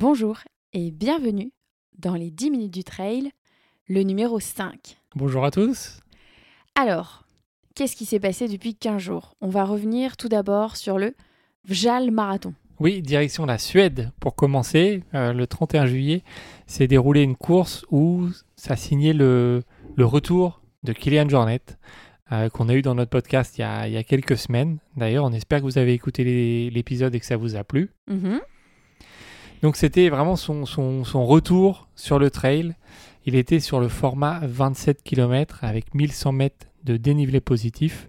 Bonjour 0.00 0.40
et 0.74 0.90
bienvenue 0.90 1.52
dans 1.98 2.16
les 2.16 2.30
10 2.30 2.50
minutes 2.50 2.74
du 2.74 2.84
trail, 2.84 3.30
le 3.88 4.02
numéro 4.02 4.38
5. 4.38 4.98
Bonjour 5.14 5.42
à 5.42 5.50
tous. 5.50 6.00
Alors, 6.74 7.24
qu'est-ce 7.74 7.96
qui 7.96 8.04
s'est 8.04 8.20
passé 8.20 8.46
depuis 8.46 8.74
15 8.74 9.00
jours? 9.00 9.34
On 9.40 9.48
va 9.48 9.64
revenir 9.64 10.18
tout 10.18 10.28
d'abord 10.28 10.76
sur 10.76 10.98
le 10.98 11.14
Vjal 11.64 12.10
Marathon. 12.10 12.52
Oui, 12.78 13.00
direction 13.00 13.46
la 13.46 13.56
Suède 13.56 14.12
pour 14.20 14.34
commencer. 14.34 15.02
Euh, 15.14 15.32
le 15.32 15.46
31 15.46 15.86
juillet 15.86 16.22
s'est 16.66 16.88
déroulée 16.88 17.22
une 17.22 17.34
course 17.36 17.86
où 17.90 18.28
ça 18.54 18.76
signait 18.76 19.14
le, 19.14 19.62
le 19.96 20.04
retour 20.04 20.60
de 20.82 20.92
Kylian 20.92 21.30
Jornet. 21.30 21.62
euh, 22.32 22.50
qu'on 22.50 22.68
a 22.68 22.74
eu 22.74 22.82
dans 22.82 22.94
notre 22.94 23.10
podcast 23.10 23.56
il 23.56 23.62
y 23.62 23.64
a, 23.64 23.88
il 23.88 23.94
y 23.94 23.96
a 23.96 24.02
quelques 24.04 24.36
semaines. 24.36 24.76
D'ailleurs, 24.94 25.24
on 25.24 25.32
espère 25.32 25.60
que 25.60 25.64
vous 25.64 25.78
avez 25.78 25.94
écouté 25.94 26.68
l'épisode 26.70 27.14
et 27.14 27.20
que 27.20 27.24
ça 27.24 27.38
vous 27.38 27.56
a 27.56 27.64
plu. 27.64 27.92
Mhm. 28.08 28.40
Donc 29.66 29.74
c'était 29.74 30.10
vraiment 30.10 30.36
son, 30.36 30.64
son, 30.64 31.02
son 31.02 31.26
retour 31.26 31.88
sur 31.96 32.20
le 32.20 32.30
trail. 32.30 32.76
Il 33.24 33.34
était 33.34 33.58
sur 33.58 33.80
le 33.80 33.88
format 33.88 34.38
27 34.44 35.02
km 35.02 35.64
avec 35.64 35.92
1100 35.92 36.30
mètres 36.30 36.66
de 36.84 36.96
dénivelé 36.96 37.40
positif. 37.40 38.08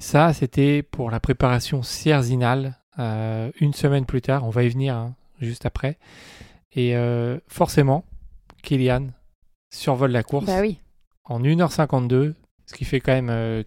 Ça, 0.00 0.32
c'était 0.32 0.82
pour 0.82 1.12
la 1.12 1.20
préparation 1.20 1.84
cerzinale. 1.84 2.76
euh, 2.98 3.52
une 3.60 3.72
semaine 3.72 4.04
plus 4.04 4.20
tard, 4.20 4.44
on 4.44 4.50
va 4.50 4.64
y 4.64 4.68
venir 4.68 4.96
hein, 4.96 5.14
juste 5.40 5.64
après. 5.64 5.96
Et 6.72 6.96
euh, 6.96 7.38
forcément, 7.46 8.04
Kylian 8.64 9.10
survole 9.70 10.10
la 10.10 10.24
course 10.24 10.46
Bah 10.46 10.60
oui. 10.60 10.80
en 11.22 11.40
1h52, 11.40 12.34
ce 12.66 12.74
qui 12.74 12.84
fait 12.84 12.98
quand 12.98 13.12
même 13.12 13.30
euh, 13.30 13.62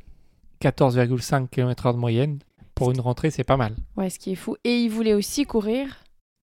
14,5 0.62 1.48
km/h 1.48 1.94
de 1.94 2.00
moyenne. 2.00 2.40
Pour 2.76 2.92
une 2.92 3.00
rentrée, 3.00 3.32
c'est 3.32 3.46
pas 3.46 3.56
mal. 3.56 3.76
Ouais, 3.96 4.10
ce 4.10 4.20
qui 4.20 4.34
est 4.34 4.36
fou. 4.36 4.58
Et 4.66 4.76
il 4.82 4.90
voulait 4.90 5.14
aussi 5.14 5.46
courir 5.46 6.03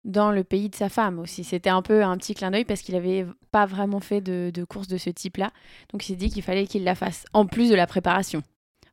dans 0.05 0.31
le 0.31 0.45
pays 0.45 0.69
de 0.69 0.75
sa 0.75 0.89
femme 0.89 1.19
aussi. 1.19 1.45
C'était 1.45 1.71
un 1.71 1.83
peu 1.83 2.03
un 2.03 2.17
petit 2.17 2.35
clin 2.35 2.51
d'œil 2.51 2.65
parce 2.65 2.83
qu'il 2.83 2.95
avait 2.97 3.27
pas 3.51 3.67
vraiment 3.67 4.01
fait 4.01 4.21
de, 4.21 4.51
de 4.53 4.65
course 4.65 4.89
de 4.89 4.97
ce 4.97 5.11
type-là. 5.11 5.51
Donc 5.93 6.05
il 6.05 6.09
s'est 6.09 6.17
dit 6.17 6.31
qu'il 6.31 6.43
fallait 6.43 6.67
qu'il 6.67 6.85
la 6.85 6.95
fasse, 6.95 7.25
en 7.33 7.47
plus 7.47 7.71
de 7.71 7.75
la 7.75 7.87
préparation. 7.87 8.43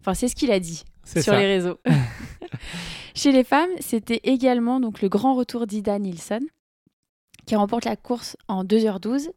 Enfin, 0.01 0.13
c'est 0.13 0.27
ce 0.27 0.35
qu'il 0.35 0.51
a 0.51 0.59
dit 0.59 0.83
sur 1.05 1.21
ça. 1.21 1.39
les 1.39 1.47
réseaux. 1.47 1.79
Chez 3.15 3.31
les 3.31 3.43
femmes, 3.43 3.69
c'était 3.79 4.21
également 4.23 4.79
donc 4.79 5.01
le 5.01 5.09
grand 5.09 5.35
retour 5.35 5.67
d'Ida 5.67 5.97
Nilsson, 5.99 6.41
qui 7.45 7.55
remporte 7.55 7.85
la 7.85 7.95
course 7.95 8.37
en 8.47 8.63
2h12. 8.63 9.29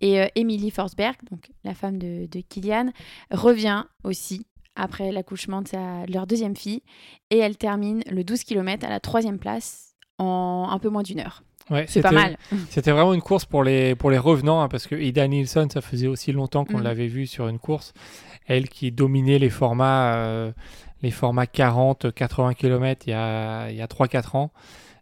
Et 0.00 0.20
euh, 0.20 0.26
Emily 0.36 0.70
Forsberg, 0.70 1.16
donc 1.30 1.50
la 1.64 1.74
femme 1.74 1.98
de, 1.98 2.26
de 2.26 2.40
Kylian, 2.40 2.92
revient 3.32 3.84
aussi 4.04 4.46
après 4.76 5.10
l'accouchement 5.10 5.62
de, 5.62 6.06
de 6.06 6.12
leur 6.12 6.26
deuxième 6.26 6.56
fille. 6.56 6.82
Et 7.30 7.38
elle 7.38 7.56
termine 7.56 8.02
le 8.10 8.22
12 8.22 8.44
km 8.44 8.86
à 8.86 8.90
la 8.90 9.00
troisième 9.00 9.38
place 9.38 9.87
en 10.18 10.68
un 10.70 10.78
peu 10.78 10.88
moins 10.88 11.02
d'une 11.02 11.20
heure. 11.20 11.42
Ouais, 11.70 11.84
C'est 11.88 12.00
pas 12.00 12.12
mal. 12.12 12.38
C'était 12.70 12.90
vraiment 12.92 13.12
une 13.14 13.20
course 13.22 13.44
pour 13.44 13.62
les, 13.62 13.94
pour 13.94 14.10
les 14.10 14.18
revenants, 14.18 14.62
hein, 14.62 14.68
parce 14.68 14.86
que 14.86 14.94
Ida 14.94 15.26
Nilsson, 15.28 15.68
ça 15.70 15.80
faisait 15.82 16.06
aussi 16.06 16.32
longtemps 16.32 16.64
qu'on 16.64 16.78
Mhm. 16.78 16.84
l'avait 16.84 17.08
vue 17.08 17.26
sur 17.26 17.46
une 17.48 17.58
course. 17.58 17.92
Elle 18.46 18.68
qui 18.70 18.90
dominait 18.90 19.38
les 19.38 19.50
formats, 19.50 20.14
euh, 20.14 20.52
les 21.02 21.10
formats 21.10 21.46
40, 21.46 22.10
80 22.14 22.54
km 22.54 23.02
il 23.06 23.10
y 23.10 23.12
a, 23.12 23.68
il 23.70 23.76
y 23.76 23.82
a 23.82 23.86
3-4 23.86 24.34
ans. 24.36 24.50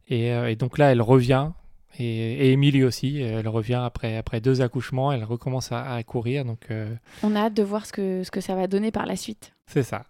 Et, 0.08 0.32
euh, 0.32 0.50
et 0.50 0.56
donc 0.56 0.78
là, 0.78 0.90
elle 0.90 1.02
revient. 1.02 1.50
Et, 1.98 2.04
et 2.48 2.52
Émilie 2.52 2.82
aussi, 2.84 3.20
elle 3.20 3.46
revient 3.48 3.80
après, 3.82 4.16
après 4.16 4.40
deux 4.40 4.60
accouchements, 4.60 5.12
elle 5.12 5.22
recommence 5.24 5.70
à, 5.72 5.94
à 5.94 6.02
courir. 6.02 6.44
Donc 6.44 6.66
euh, 6.72 6.92
On 7.22 7.36
a 7.36 7.42
hâte 7.42 7.54
de 7.54 7.62
voir 7.62 7.86
ce 7.86 7.92
que, 7.92 8.22
ce 8.24 8.30
que 8.32 8.40
ça 8.40 8.54
va 8.56 8.66
donner 8.66 8.90
par 8.90 9.06
la 9.06 9.14
suite. 9.16 9.52
c'est 9.68 9.82
ça. 9.84 10.04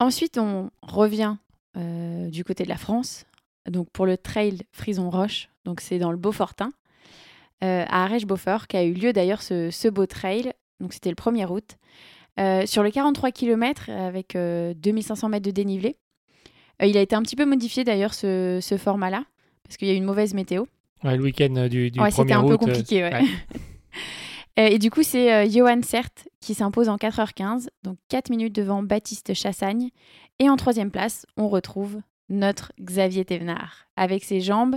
Ensuite, 0.00 0.38
on 0.38 0.70
revient 0.82 1.36
du 1.76 2.42
côté 2.44 2.64
de 2.64 2.68
la 2.68 2.76
France, 2.76 3.24
donc 3.70 3.88
pour 3.92 4.06
le 4.06 4.16
trail 4.16 4.62
Frison 4.72 5.10
Roche, 5.10 5.48
donc 5.64 5.80
c'est 5.80 5.98
dans 5.98 6.10
le 6.10 6.16
Beaufortin, 6.16 6.70
euh, 7.64 7.84
à 7.88 8.04
Arèche-Beaufort, 8.04 8.66
qui 8.68 8.76
a 8.76 8.84
eu 8.84 8.92
lieu 8.92 9.12
d'ailleurs 9.12 9.42
ce, 9.42 9.70
ce 9.70 9.88
beau 9.88 10.06
trail, 10.06 10.52
donc 10.80 10.92
c'était 10.92 11.10
le 11.10 11.16
1er 11.16 11.46
août, 11.50 11.76
Euh, 12.38 12.66
sur 12.66 12.84
le 12.84 12.90
43 12.92 13.32
km 13.32 13.90
avec 13.90 14.36
euh, 14.36 14.72
2500 14.76 15.28
mètres 15.28 15.44
de 15.44 15.50
dénivelé. 15.50 15.96
Euh, 16.80 16.86
il 16.86 16.96
a 16.96 17.00
été 17.00 17.16
un 17.16 17.22
petit 17.22 17.34
peu 17.34 17.44
modifié 17.44 17.82
d'ailleurs 17.82 18.14
ce, 18.14 18.60
ce 18.62 18.76
format-là, 18.76 19.24
parce 19.64 19.76
qu'il 19.76 19.88
y 19.88 19.90
a 19.90 19.94
eu 19.94 19.96
une 19.96 20.04
mauvaise 20.04 20.34
météo. 20.34 20.66
Ouais, 21.02 21.16
le 21.16 21.24
week-end 21.24 21.66
du, 21.68 21.90
du 21.90 21.98
Ouais, 21.98 22.10
1er 22.10 22.14
c'était 22.14 22.34
un 22.34 22.46
peu 22.46 22.56
compliqué, 22.56 23.02
ouais. 23.02 23.12
ouais. 23.12 23.24
Et 24.74 24.78
du 24.78 24.90
coup, 24.90 25.02
c'est 25.02 25.50
Johan 25.50 25.82
Sert 25.82 26.10
qui 26.40 26.54
s'impose 26.54 26.88
en 26.88 26.96
4h15, 26.96 27.68
donc 27.82 27.96
4 28.08 28.30
minutes 28.30 28.54
devant 28.54 28.82
Baptiste 28.84 29.34
Chassagne. 29.34 29.90
Et 30.38 30.48
en 30.48 30.56
troisième 30.56 30.90
place, 30.92 31.26
on 31.36 31.48
retrouve 31.48 32.00
notre 32.28 32.72
Xavier 32.80 33.24
Thévenard, 33.24 33.86
avec 33.96 34.24
ses 34.24 34.40
jambes 34.40 34.76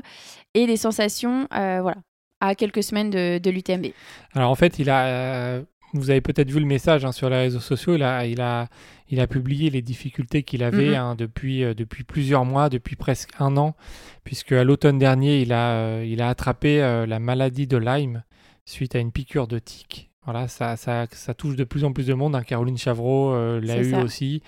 et 0.54 0.68
des 0.68 0.78
sensations, 0.78 1.48
euh, 1.54 1.80
voilà, 1.82 1.98
à 2.40 2.56
quelques 2.56 2.84
semaines 2.84 3.10
de, 3.10 3.38
de 3.38 3.50
l'UTMB. 3.50 3.88
Alors 4.34 4.50
en 4.52 4.56
fait, 4.56 4.80
il 4.80 4.90
a, 4.90 5.06
euh, 5.06 5.62
vous 5.94 6.10
avez 6.10 6.22
peut-être 6.22 6.50
vu 6.50 6.60
le 6.60 6.66
message 6.66 7.04
hein, 7.06 7.12
sur 7.12 7.30
les 7.30 7.38
réseaux 7.38 7.60
sociaux, 7.60 7.96
il 7.96 8.04
a, 8.04 8.26
il 8.26 8.40
a, 8.42 8.68
il 9.10 9.20
a 9.20 9.28
publié 9.28 9.70
les 9.70 9.82
difficultés 9.82 10.44
qu'il 10.44 10.64
avait 10.64 10.90
Mhm. 10.92 10.96
hein, 10.96 11.16
depuis, 11.16 11.64
euh, 11.64 11.74
depuis 11.74 12.04
plusieurs 12.06 12.46
mois, 12.46 12.70
depuis 12.70 12.96
presque 12.96 13.32
un 13.40 13.58
an, 13.58 13.76
puisque 14.24 14.54
à 14.54 14.64
l'automne 14.64 14.98
dernier, 14.98 15.42
il 15.42 15.52
a, 15.52 16.04
il 16.04 16.22
a 16.22 16.30
attrapé 16.30 16.80
la 17.08 17.20
maladie 17.20 17.68
de 17.68 17.78
Lyme 17.78 18.24
suite 18.66 18.96
à 18.96 19.00
une 19.00 19.12
piqûre 19.12 19.48
de 19.48 19.60
tique. 19.60 20.10
Voilà, 20.24 20.48
ça, 20.48 20.78
ça, 20.78 21.08
ça 21.12 21.34
touche 21.34 21.56
de 21.56 21.64
plus 21.64 21.84
en 21.84 21.92
plus 21.92 22.06
de 22.08 22.14
monde. 22.14 22.36
hein. 22.36 22.44
Caroline 22.44 22.78
Chavreau 22.78 23.34
l'a 23.60 23.82
eu 23.82 23.90
ça. 23.92 24.02
aussi. 24.04 24.42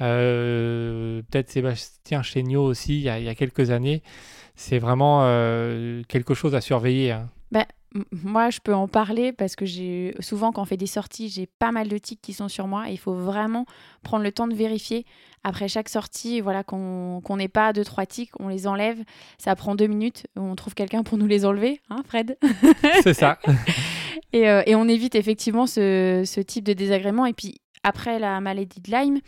Euh, 0.00 1.22
peut-être 1.30 1.50
Sébastien 1.50 2.22
Chéniaud 2.22 2.64
aussi, 2.64 2.96
il 2.98 3.02
y 3.02 3.08
a, 3.08 3.18
il 3.18 3.24
y 3.24 3.28
a 3.28 3.34
quelques 3.34 3.70
années. 3.70 4.02
C'est 4.54 4.78
vraiment 4.78 5.20
euh, 5.24 6.02
quelque 6.08 6.34
chose 6.34 6.54
à 6.54 6.60
surveiller. 6.60 7.12
hein. 7.12 7.28
M- 7.92 8.04
Moi, 8.22 8.50
je 8.50 8.60
peux 8.62 8.72
en 8.72 8.86
parler 8.86 9.32
parce 9.32 9.56
que 9.56 9.66
j'ai 9.66 10.14
souvent, 10.20 10.52
quand 10.52 10.62
on 10.62 10.64
fait 10.64 10.76
des 10.76 10.86
sorties, 10.86 11.28
j'ai 11.28 11.48
pas 11.48 11.72
mal 11.72 11.88
de 11.88 11.98
tics 11.98 12.20
qui 12.22 12.32
sont 12.32 12.46
sur 12.46 12.68
moi. 12.68 12.88
Et 12.88 12.92
il 12.92 12.98
faut 12.98 13.14
vraiment 13.14 13.66
prendre 14.04 14.22
le 14.22 14.30
temps 14.30 14.46
de 14.46 14.54
vérifier 14.54 15.04
après 15.42 15.66
chaque 15.66 15.88
sortie, 15.88 16.40
voilà, 16.40 16.62
qu'on 16.62 17.20
qu'on 17.24 17.38
n'ait 17.38 17.48
pas 17.48 17.72
deux 17.72 17.82
trois 17.84 18.06
tics, 18.06 18.30
on 18.38 18.46
les 18.46 18.68
enlève. 18.68 18.98
Ça 19.38 19.56
prend 19.56 19.74
deux 19.74 19.88
minutes. 19.88 20.28
On 20.36 20.54
trouve 20.54 20.74
quelqu'un 20.74 21.02
pour 21.02 21.18
nous 21.18 21.26
les 21.26 21.44
enlever, 21.44 21.80
hein, 21.90 22.02
Fred? 22.06 22.38
C'est 23.02 23.14
ça. 23.14 23.40
Et, 24.32 24.48
euh, 24.48 24.62
et 24.66 24.76
on 24.76 24.86
évite 24.86 25.16
effectivement 25.16 25.66
ce, 25.66 26.22
ce 26.24 26.40
type 26.40 26.62
de 26.64 26.72
désagrément. 26.72 27.26
Et 27.26 27.32
puis 27.32 27.56
après 27.82 28.20
la 28.20 28.40
maladie 28.40 28.80
de 28.80 28.88
Lyme, 28.92 29.18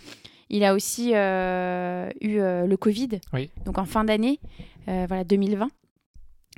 il 0.52 0.62
a 0.64 0.74
aussi 0.74 1.10
euh, 1.14 2.08
eu 2.20 2.38
euh, 2.38 2.66
le 2.66 2.76
Covid, 2.76 3.08
Oui. 3.32 3.50
donc 3.64 3.78
en 3.78 3.84
fin 3.84 4.04
d'année, 4.04 4.38
euh, 4.88 5.06
voilà 5.08 5.24
2020. 5.24 5.68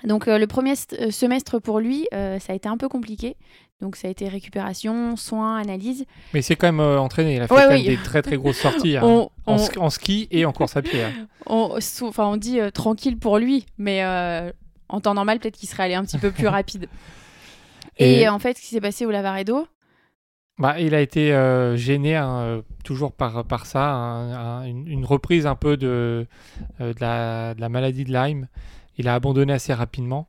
Donc 0.04 0.26
le 0.26 0.46
premier 0.46 0.74
st- 0.74 1.10
semestre 1.10 1.58
pour 1.60 1.78
lui, 1.80 2.06
ça 2.12 2.52
a 2.52 2.54
été 2.54 2.68
un 2.68 2.76
peu 2.76 2.88
compliqué. 2.88 3.36
Donc 3.80 3.96
ça 3.96 4.08
a 4.08 4.10
été 4.10 4.28
récupération, 4.28 5.16
soins, 5.16 5.56
analyse. 5.58 6.04
Mais 6.32 6.42
c'est 6.42 6.56
quand 6.56 6.66
même 6.68 6.80
euh, 6.80 6.98
entraîné. 6.98 7.36
Il 7.36 7.42
a 7.42 7.48
fait 7.48 7.54
Ouais, 7.54 7.62
quand 7.68 7.74
oui. 7.74 7.86
même 7.86 7.96
des 7.96 8.02
très 8.02 8.22
très 8.22 8.36
grosses 8.36 8.56
sorties 8.58 8.96
hein, 8.98 9.02
On, 9.04 9.30
en, 9.46 9.54
on- 9.54 9.58
ski, 9.58 9.78
en 9.78 9.90
ski 9.90 10.28
et 10.30 10.44
en 10.44 10.52
course 10.52 10.76
à 10.76 10.82
pied. 10.82 11.02
hein. 11.02 11.12
on- 11.46 11.76
enfin, 12.02 12.26
on 12.26 12.36
dit 12.36 12.60
euh, 12.60 12.70
tranquille 12.70 13.18
pour 13.18 13.38
lui, 13.38 13.66
mais 13.78 14.02
euh, 14.04 14.50
en 14.88 15.00
temps 15.00 15.14
normal, 15.14 15.38
peut-être 15.38 15.56
qu'il 15.56 15.68
serait 15.68 15.82
allé 15.84 15.94
un 15.94 16.04
petit 16.04 16.18
peu 16.18 16.30
plus 16.30 16.48
rapide. 16.58 16.88
Et, 17.98 18.22
Et- 18.22 18.28
en 18.28 18.38
fait, 18.38 18.56
ce 18.56 18.62
qui 18.62 18.68
s'est 18.68 18.80
passé 18.80 19.06
au 19.06 19.10
Lavaredo, 19.10 19.66
Bah, 20.58 20.78
il 20.78 20.94
a 20.94 21.00
été 21.00 21.34
euh, 21.34 21.76
gêné 21.76 22.14
hein, 22.14 22.38
euh, 22.38 22.62
toujours 22.84 23.12
par, 23.12 23.66
ça, 23.66 23.90
un- 23.90 24.64
une, 24.64 25.04
reprise 25.04 25.46
un 25.46 25.56
peu 25.56 25.76
de, 25.76 26.28
euh, 26.80 26.92
de, 26.94 27.00
la, 27.00 27.68
maladie 27.68 28.04
de 28.04 28.12
Lyme. 28.12 28.48
Il 28.96 29.08
a 29.08 29.14
abandonné 29.14 29.52
assez 29.52 29.74
rapidement. 29.74 30.28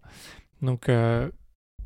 Donc 0.64 0.90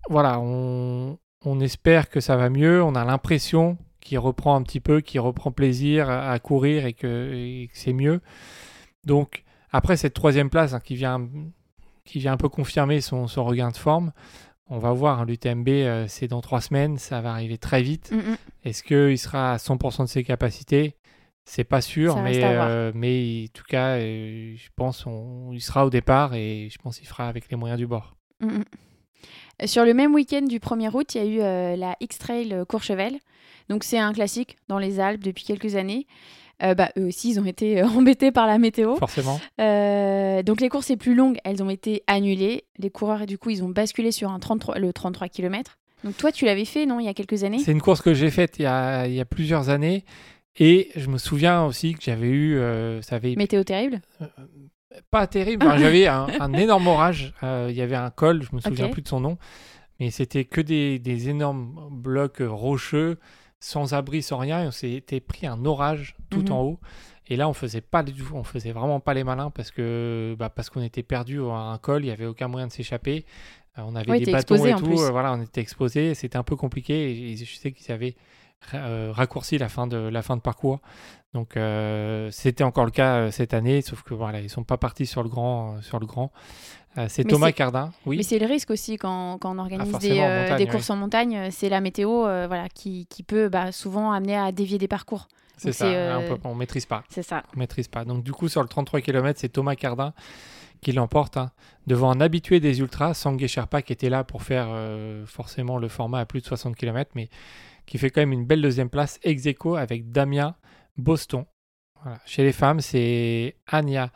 voilà, 0.10 0.40
on, 0.40 1.18
espère 1.60 2.10
que 2.10 2.22
ça 2.22 2.38
va 2.38 2.50
mieux. 2.50 2.82
On 2.82 2.96
a 2.96 3.04
l'impression 3.04 3.78
qu'il 4.00 4.20
reprend 4.20 4.56
un 4.56 4.64
petit 4.64 4.80
peu, 4.80 5.02
qu'il 5.02 5.20
reprend 5.20 5.52
plaisir 5.52 6.10
à, 6.10 6.40
courir 6.40 6.86
et 6.86 6.94
que, 6.94 7.68
c'est 7.74 7.92
mieux. 7.92 8.22
Donc 9.04 9.44
après 9.72 9.98
cette 9.98 10.14
troisième 10.14 10.50
place 10.50 10.74
hein, 10.74 10.80
qui, 10.80 10.96
vient, 10.96 11.22
un 12.26 12.38
peu 12.38 12.48
confirmer 12.48 13.02
son 13.02 13.26
regain 13.44 13.72
de 13.72 13.78
forme, 13.78 14.14
on 14.70 14.78
va 14.78 14.92
voir, 14.94 15.20
hein, 15.20 15.26
l'UTMB, 15.26 15.68
euh, 15.70 16.06
c'est 16.08 16.28
dans 16.28 16.42
trois 16.42 16.62
semaines, 16.62 16.98
ça 16.98 17.22
va 17.22 17.32
arriver 17.32 17.58
très 17.58 17.82
vite. 17.82 18.12
mm, 18.12 18.18
mm, 18.18 18.38
Est-ce 18.66 18.84
qu'il 18.84 19.18
sera 19.18 19.54
à 19.54 19.58
100% 19.58 20.04
de 20.04 20.10
ses 20.10 20.24
capacités? 20.24 20.96
C'est 21.46 21.64
pas 21.64 21.82
sûr, 21.82 22.14
Ça 22.14 22.22
mais, 22.22 22.42
euh, 22.44 22.92
mais 22.94 23.46
en 23.48 23.52
tout 23.54 23.64
cas, 23.68 23.98
euh, 23.98 24.54
je 24.56 24.70
pense 24.76 25.04
qu'il 25.06 25.62
sera 25.62 25.86
au 25.86 25.90
départ 25.90 26.36
et 26.36 26.70
je 26.72 26.78
pense 26.78 27.00
qu'il 27.00 27.08
fera 27.08 27.28
avec 27.28 27.50
les 27.50 27.58
moyens 27.58 27.80
du 27.80 27.88
bord. 27.88 28.16
Mm. 28.40 28.62
Sur 29.66 29.84
le 29.84 29.94
même 29.94 30.14
week-end 30.14 30.44
du 30.44 30.60
1er 30.60 30.92
août, 30.94 31.16
il 31.16 31.18
y 31.18 31.42
a 31.42 31.74
eu 31.74 31.78
la 31.78 31.96
X-Trail 32.00 32.64
Courchevel. 32.70 33.18
Donc 33.68 33.84
c'est 33.84 34.00
un 34.00 34.14
classique 34.14 34.58
dans 34.70 34.80
les 34.80 35.00
Alpes 35.00 35.22
depuis 35.22 35.44
quelques 35.44 35.76
années. 35.76 36.08
Euh, 36.62 36.74
bah, 36.74 36.92
eux 36.98 37.06
aussi, 37.06 37.32
ils 37.32 37.40
ont 37.40 37.46
été 37.46 37.82
euh, 37.82 37.88
embêtés 37.98 38.32
par 38.32 38.48
la 38.48 38.58
météo. 38.58 38.96
Forcément. 38.98 39.40
Euh, 39.62 40.44
donc 40.44 40.60
les 40.62 40.70
courses 40.70 40.90
les 40.90 40.98
plus 40.98 41.16
longues, 41.16 41.38
elles 41.44 41.64
ont 41.64 41.70
été 41.70 42.04
annulées. 42.08 42.66
Les 42.78 42.90
coureurs, 42.90 43.26
du 43.26 43.38
coup, 43.38 43.50
ils 43.50 43.64
ont 43.64 43.70
basculé 43.70 44.12
sur 44.12 44.30
un 44.32 44.40
33, 44.40 44.80
le 44.80 44.92
33 44.94 45.28
km. 45.30 45.78
Donc 46.04 46.16
toi, 46.18 46.32
tu 46.32 46.46
l'avais 46.46 46.66
fait, 46.66 46.86
non, 46.86 47.00
il 47.00 47.06
y 47.06 47.10
a 47.10 47.14
quelques 47.14 47.44
années? 47.44 47.60
C'est 47.60 47.72
une 47.74 47.82
course 47.82 48.02
que 48.02 48.14
j'ai 48.14 48.30
faite 48.32 48.56
il 48.60 48.64
y, 48.64 48.66
a, 48.66 49.06
il 49.08 49.14
y 49.14 49.20
a 49.20 49.26
plusieurs 49.26 49.70
années. 49.70 50.06
Et 50.58 50.90
je 50.96 51.08
me 51.10 51.18
souviens 51.18 51.64
aussi 51.66 51.94
que 51.94 52.02
j'avais 52.02 52.28
eu. 52.30 52.58
euh, 52.58 53.02
ça 53.02 53.16
avait 53.18 53.36
Météo 53.36 53.64
terrible? 53.64 54.02
Pas 55.12 55.28
terrible. 55.28 55.66
Enfin, 55.66 55.78
J'avais 55.78 56.08
un, 56.08 56.28
un 56.40 56.54
énorme 56.54 56.88
orage. 56.88 57.34
Euh, 57.44 57.68
Il 57.70 57.76
y 57.78 57.82
avait 57.82 57.96
un 57.96 58.10
col, 58.10 58.44
je 58.44 58.56
me 58.56 58.60
souviens 58.62 58.90
plus 58.90 59.02
de 59.02 59.08
son 59.08 59.20
nom, 59.20 59.38
mais 60.00 60.10
c'était 60.10 60.46
que 60.46 60.60
des, 60.62 61.00
des 61.00 61.30
énormes 61.30 61.88
blocs 61.92 62.42
rocheux, 62.42 63.18
sans 63.60 63.94
abri, 63.94 64.22
sans 64.22 64.38
rien. 64.38 64.64
Et 64.64 64.68
on 64.68 64.72
s'était 64.72 65.20
pris 65.20 65.48
un 65.48 65.66
orage 65.66 66.16
tout 66.30 66.42
Mhm. 66.44 66.52
en 66.52 66.62
haut. 66.64 66.80
Et 67.28 67.36
là, 67.36 67.48
on 67.48 67.54
faisait 67.54 67.82
pas 67.82 68.02
du 68.02 68.14
tout, 68.14 68.34
on 68.34 68.44
faisait 68.44 68.72
vraiment 68.72 69.00
pas 69.00 69.14
les 69.14 69.24
malins 69.24 69.52
parce 69.52 69.70
que 69.70 70.36
bah, 70.40 70.50
parce 70.50 70.70
qu'on 70.72 70.82
était 70.82 71.04
perdu 71.04 71.40
à 71.42 71.54
un 71.54 71.78
col, 71.78 72.04
il 72.04 72.08
y 72.08 72.12
avait 72.12 72.26
aucun 72.26 72.48
moyen 72.48 72.66
de 72.68 72.72
s'échapper. 72.72 73.26
Euh, 73.78 73.84
on 73.86 73.96
avait 73.96 74.10
Ouais, 74.10 74.20
des 74.20 74.32
bâtons 74.32 74.66
et 74.66 74.74
tout. 74.74 75.00
euh, 75.00 75.12
voilà, 75.12 75.34
on 75.34 75.42
était 75.44 75.62
exposé. 75.62 76.16
C'était 76.16 76.38
un 76.38 76.44
peu 76.44 76.56
compliqué. 76.56 77.32
Et, 77.32 77.38
je 77.38 77.56
sais 77.56 77.72
qu'ils 77.72 77.92
avaient 77.92 78.16
raccourci 78.72 79.58
la 79.58 79.70
fin 79.70 79.88
de 79.88 79.98
la 79.98 80.22
fin 80.22 80.36
de 80.36 80.42
parcours. 80.42 80.80
Donc 81.34 81.58
euh, 81.58 82.30
c'était 82.32 82.64
encore 82.64 82.86
le 82.86 82.92
cas 82.92 83.16
euh, 83.18 83.32
cette 83.32 83.54
année, 83.54 83.82
sauf 83.82 84.02
que 84.02 84.14
voilà, 84.16 84.40
ils 84.42 84.50
sont 84.50 84.64
pas 84.64 84.78
partis 84.78 85.06
sur 85.06 85.22
le 85.22 85.30
grand, 85.30 85.76
euh, 85.76 85.82
sur 85.82 86.00
le 86.00 86.06
grand. 86.08 86.32
Euh, 86.98 87.06
c'est 87.08 87.24
Thomas 87.24 87.52
Cardin, 87.52 87.92
oui. 88.08 88.18
Mais 88.18 88.24
c'est 88.24 88.40
le 88.40 88.48
risque 88.48 88.72
aussi 88.72 88.98
quand, 88.98 89.38
quand 89.38 89.56
on 89.56 89.60
organise 89.60 89.92
forcément, 89.92 90.16
des, 90.16 90.22
euh, 90.22 90.42
montagne, 90.42 90.58
des 90.58 90.64
oui. 90.64 90.70
courses 90.72 90.90
en 90.90 90.96
montagne, 90.96 91.38
euh, 91.38 91.48
c'est 91.52 91.70
la 91.70 91.82
météo 91.82 92.26
euh, 92.26 92.48
voilà, 92.48 92.68
qui, 92.68 93.06
qui 93.08 93.22
peut 93.22 93.48
bah, 93.48 93.72
souvent 93.72 94.12
amener 94.12 94.36
à 94.36 94.52
dévier 94.52 94.80
des 94.80 94.88
parcours. 94.88 95.28
C'est 95.58 95.72
ça. 95.72 95.86
euh, 95.86 96.36
On, 96.44 96.50
on 96.52 96.56
maîtrise 96.56 96.88
pas, 96.88 97.04
C'est 97.10 97.22
ça. 97.22 97.44
on 97.56 97.60
maîtrise 97.60 97.88
pas. 97.88 98.06
Donc 98.06 98.24
du 98.24 98.32
coup 98.32 98.48
sur 98.50 98.64
le 98.64 98.68
33 98.68 99.02
km, 99.02 99.38
c'est 99.40 99.50
Thomas 99.50 99.76
Cardin 99.76 100.14
qui 100.82 100.92
l'emporte 100.92 101.38
hein, 101.38 101.52
devant 101.88 102.12
un 102.12 102.22
habitué 102.22 102.60
des 102.60 102.80
ultras, 102.80 103.14
Sangue 103.14 103.46
Sherpa, 103.46 103.82
qui 103.82 103.94
était 103.94 104.10
là 104.10 104.24
pour 104.24 104.44
faire 104.44 104.68
euh, 104.70 105.26
forcément 105.26 105.78
le 105.78 105.88
format 105.88 106.20
à 106.20 106.26
plus 106.26 106.42
de 106.42 106.46
60 106.46 106.76
km, 106.76 107.12
mais 107.16 107.30
qui 107.86 107.98
fait 107.98 108.10
quand 108.10 108.22
même 108.22 108.34
une 108.34 108.46
belle 108.46 108.62
deuxième 108.62 108.90
place 108.90 109.20
ex 109.24 109.46
aequo 109.46 109.76
avec 109.76 110.12
Damien 110.12 110.56
Boston. 110.98 111.46
Voilà. 112.02 112.20
Chez 112.26 112.44
les 112.44 112.54
femmes, 112.54 112.82
c'est 112.82 113.56
Anya 113.68 114.12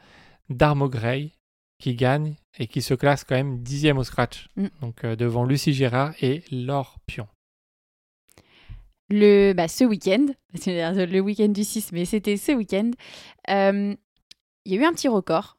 Darmogrey 0.50 1.32
qui 1.80 1.96
gagne 1.96 2.36
et 2.58 2.68
qui 2.68 2.82
se 2.82 2.94
classe 2.94 3.24
quand 3.24 3.36
même 3.36 3.62
dixième 3.62 3.98
au 3.98 4.04
scratch. 4.04 4.48
Mm. 4.56 4.68
Donc 4.82 5.04
euh, 5.04 5.16
devant 5.16 5.44
Lucie 5.44 5.74
Gérard 5.74 6.14
et 6.22 6.44
Laure 6.52 6.98
Pion. 7.08 7.28
Le, 9.10 9.54
bah, 9.54 9.68
ce 9.68 9.84
week-end, 9.84 10.28
le 10.66 11.20
week-end 11.20 11.50
du 11.50 11.64
6, 11.64 11.92
mais 11.92 12.06
c'était 12.06 12.38
ce 12.38 12.52
week-end, 12.54 12.92
euh, 13.50 13.96
il 14.66 14.74
y 14.74 14.78
a 14.78 14.82
eu 14.82 14.86
un 14.86 14.94
petit 14.94 15.10
record 15.10 15.58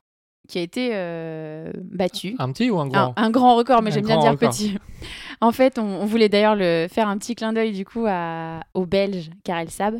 qui 0.49 0.59
a 0.59 0.63
été 0.63 0.91
euh, 0.93 1.73
battu. 1.77 2.37
Un 2.39 2.53
petit 2.53 2.71
ou 2.71 2.79
un 2.79 2.85
Un, 2.85 2.89
grand 2.89 3.15
un 3.17 3.31
grand 3.31 3.57
record, 3.57 3.83
mais 3.83 3.91
Un 3.91 3.95
j'aime 3.95 4.07
bien 4.07 4.19
dire 4.19 4.33
record. 4.33 4.51
petit. 4.51 4.77
en 5.41 5.53
fait, 5.53 5.79
on, 5.79 5.83
on 6.03 6.05
voulait 6.07 6.29
d'ailleurs 6.29 6.55
le 6.57 6.87
faire 6.91 7.09
un 7.09 7.17
petit 7.19 7.35
clin 7.35 7.53
d'œil 7.53 7.73
du 7.73 7.85
coup 7.85 8.05
à, 8.09 8.61
aux 8.75 8.87
Belges 8.87 9.31
Karel 9.45 9.71
Sab. 9.71 9.97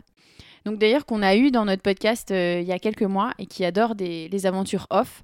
Donc 0.65 0.79
d'ailleurs 0.79 1.05
qu'on 1.07 1.23
a 1.23 1.37
eu 1.37 1.51
dans 1.51 1.65
notre 1.67 1.83
podcast 1.83 2.31
euh, 2.31 2.61
il 2.61 2.67
y 2.67 2.73
a 2.73 2.79
quelques 2.79 3.03
mois 3.03 3.33
et 3.39 3.47
qui 3.47 3.65
adore 3.65 3.95
des, 3.95 4.29
les 4.29 4.47
aventures 4.47 4.87
off 4.91 5.23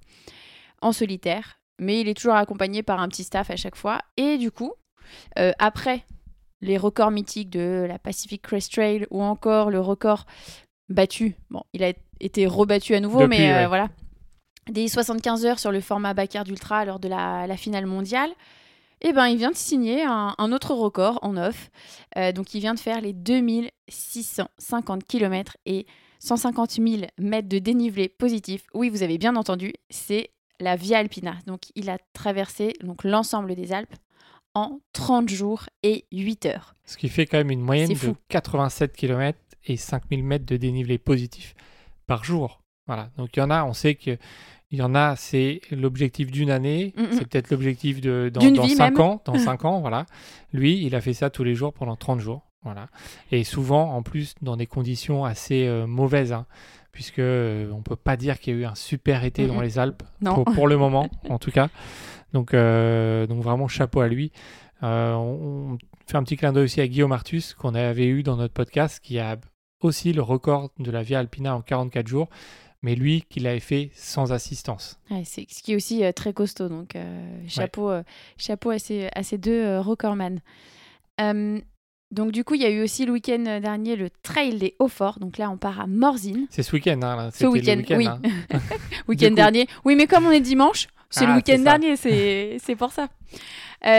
en 0.82 0.92
solitaire, 0.92 1.60
mais 1.78 2.00
il 2.00 2.08
est 2.08 2.14
toujours 2.14 2.34
accompagné 2.34 2.82
par 2.82 3.00
un 3.00 3.08
petit 3.08 3.24
staff 3.24 3.50
à 3.50 3.56
chaque 3.56 3.76
fois. 3.76 4.00
Et 4.18 4.36
du 4.38 4.50
coup, 4.50 4.72
euh, 5.38 5.52
après 5.58 6.04
les 6.62 6.76
records 6.76 7.10
mythiques 7.10 7.48
de 7.50 7.86
la 7.88 7.98
Pacific 7.98 8.42
Crest 8.42 8.72
Trail 8.72 9.06
ou 9.10 9.22
encore 9.22 9.70
le 9.70 9.80
record 9.80 10.26
battu, 10.90 11.36
bon, 11.50 11.62
il 11.72 11.82
a 11.84 11.92
été 12.20 12.46
rebattu 12.46 12.94
à 12.94 13.00
nouveau, 13.00 13.20
Depuis, 13.20 13.38
mais 13.38 13.50
ouais. 13.52 13.66
voilà, 13.66 13.88
des 14.70 14.88
75 14.88 15.46
heures 15.46 15.58
sur 15.58 15.72
le 15.72 15.80
format 15.80 16.14
Backyard 16.14 16.48
Ultra 16.48 16.84
lors 16.84 16.98
de 16.98 17.08
la, 17.08 17.46
la 17.46 17.56
finale 17.56 17.86
mondiale. 17.86 18.30
Eh 19.02 19.12
ben, 19.12 19.28
il 19.28 19.38
vient 19.38 19.50
de 19.50 19.56
signer 19.56 20.02
un, 20.02 20.34
un 20.36 20.52
autre 20.52 20.74
record 20.74 21.18
en 21.22 21.36
off. 21.36 21.70
Euh, 22.16 22.32
donc, 22.32 22.54
il 22.54 22.60
vient 22.60 22.74
de 22.74 22.78
faire 22.78 23.00
les 23.00 23.12
2650 23.14 25.04
km 25.04 25.56
et 25.64 25.86
150 26.18 26.72
000 26.72 27.02
mètres 27.18 27.48
de 27.48 27.58
dénivelé 27.58 28.08
positif. 28.08 28.66
Oui, 28.74 28.90
vous 28.90 29.02
avez 29.02 29.16
bien 29.16 29.36
entendu, 29.36 29.72
c'est 29.88 30.30
la 30.60 30.76
Via 30.76 30.98
Alpina. 30.98 31.36
Donc, 31.46 31.62
il 31.74 31.88
a 31.88 31.96
traversé 32.12 32.74
donc 32.82 33.04
l'ensemble 33.04 33.54
des 33.54 33.72
Alpes 33.72 33.94
en 34.54 34.80
30 34.92 35.28
jours 35.30 35.64
et 35.82 36.04
8 36.12 36.46
heures. 36.46 36.74
Ce 36.84 36.98
qui 36.98 37.08
fait 37.08 37.24
quand 37.24 37.38
même 37.38 37.50
une 37.50 37.62
moyenne 37.62 37.88
de 37.88 37.94
fou. 37.94 38.16
87 38.28 38.94
km 38.94 39.38
et 39.64 39.76
5000 39.76 40.22
mètres 40.24 40.44
de 40.46 40.56
dénivelé 40.56 40.98
positif 40.98 41.54
par 42.06 42.24
jour. 42.24 42.60
Voilà. 42.86 43.10
Donc 43.16 43.36
il 43.36 43.40
y 43.40 43.42
en 43.42 43.50
a, 43.50 43.64
on 43.64 43.72
sait 43.72 43.94
que 43.94 44.18
il 44.70 44.78
y 44.78 44.82
en 44.82 44.94
a, 44.94 45.16
c'est 45.16 45.60
l'objectif 45.70 46.30
d'une 46.30 46.50
année, 46.50 46.92
Mhm. 46.96 47.06
c'est 47.12 47.26
peut-être 47.28 47.50
l'objectif 47.50 48.00
de 48.00 48.30
dans, 48.32 48.40
D'une 48.40 48.54
dans 48.54 48.62
vie 48.64 48.74
5 48.76 48.92
même. 48.92 49.00
ans, 49.00 49.22
dans 49.24 49.36
5 49.38 49.64
ans, 49.64 49.80
voilà. 49.80 50.06
Lui, 50.52 50.84
il 50.84 50.94
a 50.94 51.00
fait 51.00 51.12
ça 51.12 51.28
tous 51.30 51.42
les 51.44 51.54
jours 51.54 51.72
pendant 51.72 51.96
30 51.96 52.20
jours, 52.20 52.42
voilà. 52.62 52.88
Et 53.32 53.42
souvent 53.44 53.94
en 53.94 54.02
plus 54.02 54.34
dans 54.42 54.56
des 54.56 54.66
conditions 54.66 55.24
assez 55.24 55.66
euh, 55.66 55.86
mauvaises 55.86 56.32
hein, 56.32 56.46
puisque 56.92 57.18
euh, 57.20 57.70
on 57.72 57.82
peut 57.82 57.96
pas 57.96 58.16
dire 58.16 58.38
qu'il 58.38 58.54
y 58.54 58.56
a 58.56 58.60
eu 58.60 58.64
un 58.64 58.74
super 58.74 59.24
été 59.24 59.46
dans 59.46 59.60
les 59.60 59.78
Alpes 59.78 60.02
pour, 60.24 60.44
pour 60.44 60.68
le 60.68 60.76
moment 60.76 61.08
en 61.28 61.38
tout 61.38 61.50
cas. 61.50 61.68
Donc 62.32 62.54
euh, 62.54 63.26
donc 63.26 63.42
vraiment 63.42 63.66
chapeau 63.68 64.00
à 64.00 64.08
lui. 64.08 64.30
On, 64.82 64.86
on 64.88 65.78
fait 66.06 66.16
un 66.16 66.22
petit 66.22 66.36
clin 66.36 66.52
d'œil 66.52 66.64
aussi 66.64 66.80
à 66.80 66.88
Guillaume 66.88 67.12
Artus 67.12 67.54
qu'on 67.54 67.74
avait 67.74 68.06
eu 68.06 68.22
dans 68.22 68.36
notre 68.36 68.54
podcast 68.54 69.00
qui 69.02 69.18
a 69.18 69.36
aussi 69.82 70.12
le 70.12 70.22
record 70.22 70.70
de 70.78 70.90
la 70.90 71.02
Via 71.02 71.18
Alpina 71.18 71.54
en 71.56 71.60
44 71.62 72.06
jours, 72.06 72.28
mais 72.82 72.94
lui 72.94 73.24
qui 73.28 73.40
l'avait 73.40 73.60
fait 73.60 73.90
sans 73.94 74.32
assistance. 74.32 74.98
Ouais, 75.10 75.22
c'est 75.24 75.46
ce 75.50 75.62
qui 75.62 75.72
est 75.72 75.76
aussi 75.76 76.04
euh, 76.04 76.12
très 76.12 76.32
costaud. 76.32 76.68
Donc, 76.68 76.96
euh, 76.96 77.38
chapeau, 77.48 77.90
euh, 77.90 78.02
chapeau 78.38 78.70
à 78.70 78.78
ces, 78.78 79.08
à 79.14 79.22
ces 79.22 79.36
deux 79.38 79.78
recordman. 79.80 80.40
Donc, 82.12 82.32
du 82.32 82.42
coup, 82.42 82.54
il 82.56 82.62
y 82.62 82.64
a 82.64 82.70
eu 82.70 82.82
aussi 82.82 83.06
le 83.06 83.12
week-end 83.12 83.60
dernier 83.62 83.94
le 83.94 84.10
Trail 84.10 84.58
des 84.58 84.74
Hauts-Forts. 84.80 85.20
Donc 85.20 85.38
là, 85.38 85.48
on 85.48 85.56
part 85.56 85.78
à 85.80 85.86
Morzine. 85.86 86.46
C'est 86.50 86.64
ce 86.64 86.72
week-end, 86.72 87.00
hein. 87.02 87.30
Ce 87.32 87.46
week-end, 87.46 87.80
oui. 87.96 88.06
hein. 88.08 88.20
Week-end 89.08 89.30
dernier. 89.30 89.68
Oui, 89.84 89.94
mais 89.94 90.08
comme 90.08 90.26
on 90.26 90.32
est 90.32 90.40
dimanche, 90.40 90.88
c'est 91.08 91.24
le 91.24 91.32
Ah, 91.32 91.36
week-end 91.36 91.60
dernier, 91.62 91.96
c'est 91.96 92.76
pour 92.76 92.90
ça. 92.90 93.08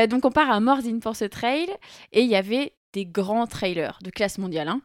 Donc, 0.08 0.26
on 0.26 0.30
part 0.32 0.52
à 0.52 0.60
Morzine 0.60 1.00
pour 1.00 1.16
ce 1.16 1.24
trail. 1.24 1.70
Et 2.12 2.22
il 2.24 2.30
y 2.30 2.36
avait 2.36 2.74
des 2.92 3.06
grands 3.06 3.48
trailers 3.48 3.98
de 4.04 4.10
classe 4.10 4.38
mondiale. 4.40 4.68
hein. 4.68 4.82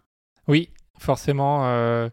Oui, 0.46 0.70
forcément. 1.00 2.08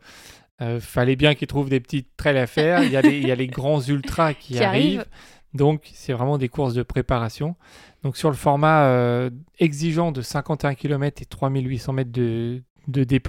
Euh, 0.61 0.79
fallait 0.79 1.15
bien 1.15 1.33
qu'ils 1.35 1.47
trouvent 1.47 1.69
des 1.69 1.79
petites 1.79 2.15
trails 2.15 2.37
à 2.37 2.47
faire. 2.47 2.83
Il 2.83 2.91
y 2.91 2.97
a 2.97 3.01
les, 3.01 3.17
il 3.17 3.27
y 3.27 3.31
a 3.31 3.35
les 3.35 3.47
grands 3.47 3.81
ultras 3.87 4.33
qui, 4.33 4.53
Qui 4.53 4.63
arrivent. 4.63 4.99
arrivent. 4.99 5.11
Donc, 5.53 5.89
c'est 5.93 6.13
vraiment 6.13 6.37
des 6.37 6.49
courses 6.49 6.73
de 6.73 6.83
préparation. 6.83 7.55
Donc, 8.03 8.17
sur 8.17 8.29
le 8.29 8.35
format 8.35 8.85
euh, 8.85 9.29
exigeant 9.59 10.11
de 10.11 10.21
51 10.21 10.75
km 10.75 11.21
et 11.21 11.25
3800 11.25 11.93
mètres 11.93 12.11
de, 12.11 12.63
de 12.87 13.03
D+, 13.03 13.21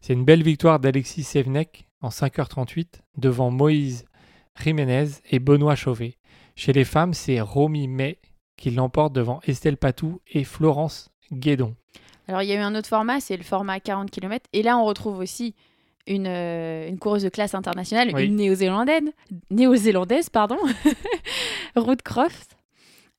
c'est 0.00 0.12
une 0.12 0.24
belle 0.24 0.42
victoire 0.42 0.80
d'Alexis 0.80 1.22
Sevenek 1.22 1.86
en 2.00 2.08
5h38 2.08 2.86
devant 3.16 3.50
Moïse 3.50 4.04
Jiménez 4.62 5.06
et 5.30 5.38
Benoît 5.38 5.76
Chauvet. 5.76 6.18
Chez 6.56 6.72
les 6.72 6.84
femmes, 6.84 7.14
c'est 7.14 7.40
Romy 7.40 7.88
May 7.88 8.18
qui 8.56 8.70
l'emporte 8.70 9.12
devant 9.12 9.40
Estelle 9.44 9.76
Patou 9.76 10.20
et 10.32 10.44
Florence 10.44 11.10
Guédon. 11.32 11.74
Alors, 12.28 12.42
il 12.42 12.48
y 12.48 12.52
a 12.52 12.56
eu 12.56 12.58
un 12.58 12.74
autre 12.74 12.88
format, 12.88 13.20
c'est 13.20 13.36
le 13.36 13.42
format 13.42 13.80
40 13.80 14.10
km. 14.10 14.46
Et 14.52 14.62
là, 14.62 14.78
on 14.78 14.84
retrouve 14.84 15.18
aussi 15.18 15.54
une, 16.06 16.26
euh, 16.26 16.88
une 16.88 16.98
coureuse 16.98 17.22
de 17.22 17.28
classe 17.28 17.54
internationale, 17.54 18.10
Oui. 18.14 18.26
une 18.26 18.36
néo-zélandaise, 18.36 19.02
néo-zélandaise 19.50 20.30
pardon, 20.30 20.58
Ruth 21.76 22.02
Croft, 22.02 22.56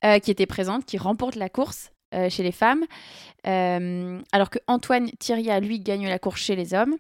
euh, 0.03 0.19
qui 0.19 0.31
était 0.31 0.45
présente, 0.45 0.85
qui 0.85 0.97
remporte 0.97 1.35
la 1.35 1.49
course 1.49 1.91
euh, 2.13 2.29
chez 2.29 2.43
les 2.43 2.51
femmes. 2.51 2.83
Euh, 3.47 4.19
alors 4.31 4.49
que 4.49 4.59
Antoine 4.67 5.09
Thierry, 5.19 5.49
lui, 5.61 5.79
gagne 5.79 6.07
la 6.07 6.19
course 6.19 6.41
chez 6.41 6.55
les 6.55 6.73
hommes. 6.73 6.95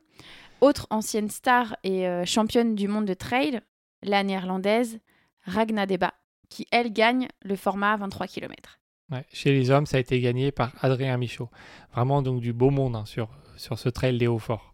Autre 0.61 0.87
ancienne 0.89 1.29
star 1.29 1.75
et 1.83 2.07
championne 2.25 2.75
du 2.75 2.87
monde 2.87 3.05
de 3.05 3.13
trail, 3.13 3.59
la 4.03 4.23
néerlandaise 4.23 4.99
Ragna 5.43 5.85
Deba, 5.85 6.13
qui, 6.49 6.65
elle, 6.71 6.93
gagne 6.93 7.27
le 7.43 7.55
format 7.55 7.97
23 7.97 8.27
km. 8.27 8.79
Ouais, 9.11 9.25
Chez 9.31 9.51
les 9.51 9.69
hommes, 9.69 9.85
ça 9.85 9.97
a 9.97 9.99
été 9.99 10.19
gagné 10.21 10.51
par 10.51 10.71
Adrien 10.81 11.17
Michaud. 11.17 11.49
Vraiment 11.93 12.21
donc 12.21 12.39
du 12.41 12.53
beau 12.53 12.69
monde 12.71 12.95
hein, 12.95 13.05
sur, 13.05 13.29
sur 13.57 13.77
ce 13.77 13.89
trail 13.89 14.17
des 14.17 14.27
Hauts-Forts. 14.27 14.73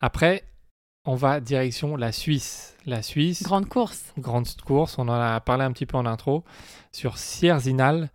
Après, 0.00 0.44
on 1.04 1.14
va 1.14 1.40
direction 1.40 1.96
la 1.96 2.10
Suisse. 2.10 2.76
La 2.86 3.02
Suisse, 3.02 3.42
Grande 3.42 3.68
course. 3.68 4.14
grande 4.16 4.48
course, 4.64 4.98
on 4.98 5.08
en 5.08 5.12
a 5.12 5.38
parlé 5.40 5.64
un 5.64 5.72
petit 5.72 5.84
peu 5.84 5.98
en 5.98 6.06
intro, 6.06 6.44
sur 6.90 7.18
Sierre-Zinal. 7.18 8.10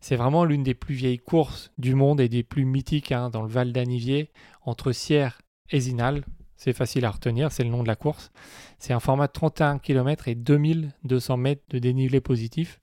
C'est 0.00 0.16
vraiment 0.16 0.44
l'une 0.44 0.64
des 0.64 0.74
plus 0.74 0.94
vieilles 0.94 1.18
courses 1.18 1.70
du 1.78 1.94
monde 1.94 2.20
et 2.20 2.28
des 2.28 2.42
plus 2.42 2.64
mythiques 2.64 3.12
hein, 3.12 3.30
dans 3.30 3.42
le 3.42 3.48
Val 3.48 3.72
d'Anivier, 3.72 4.30
entre 4.62 4.90
Sierre 4.90 5.40
et 5.70 5.78
Zinal. 5.78 6.24
C'est 6.56 6.72
facile 6.72 7.04
à 7.04 7.10
retenir, 7.10 7.52
c'est 7.52 7.62
le 7.62 7.70
nom 7.70 7.84
de 7.84 7.88
la 7.88 7.94
course. 7.94 8.32
C'est 8.80 8.92
un 8.92 8.98
format 8.98 9.28
de 9.28 9.32
31 9.32 9.78
km 9.78 10.26
et 10.26 10.34
2200 10.34 11.36
mètres 11.36 11.62
de 11.70 11.78
dénivelé 11.78 12.20
positif. 12.20 12.80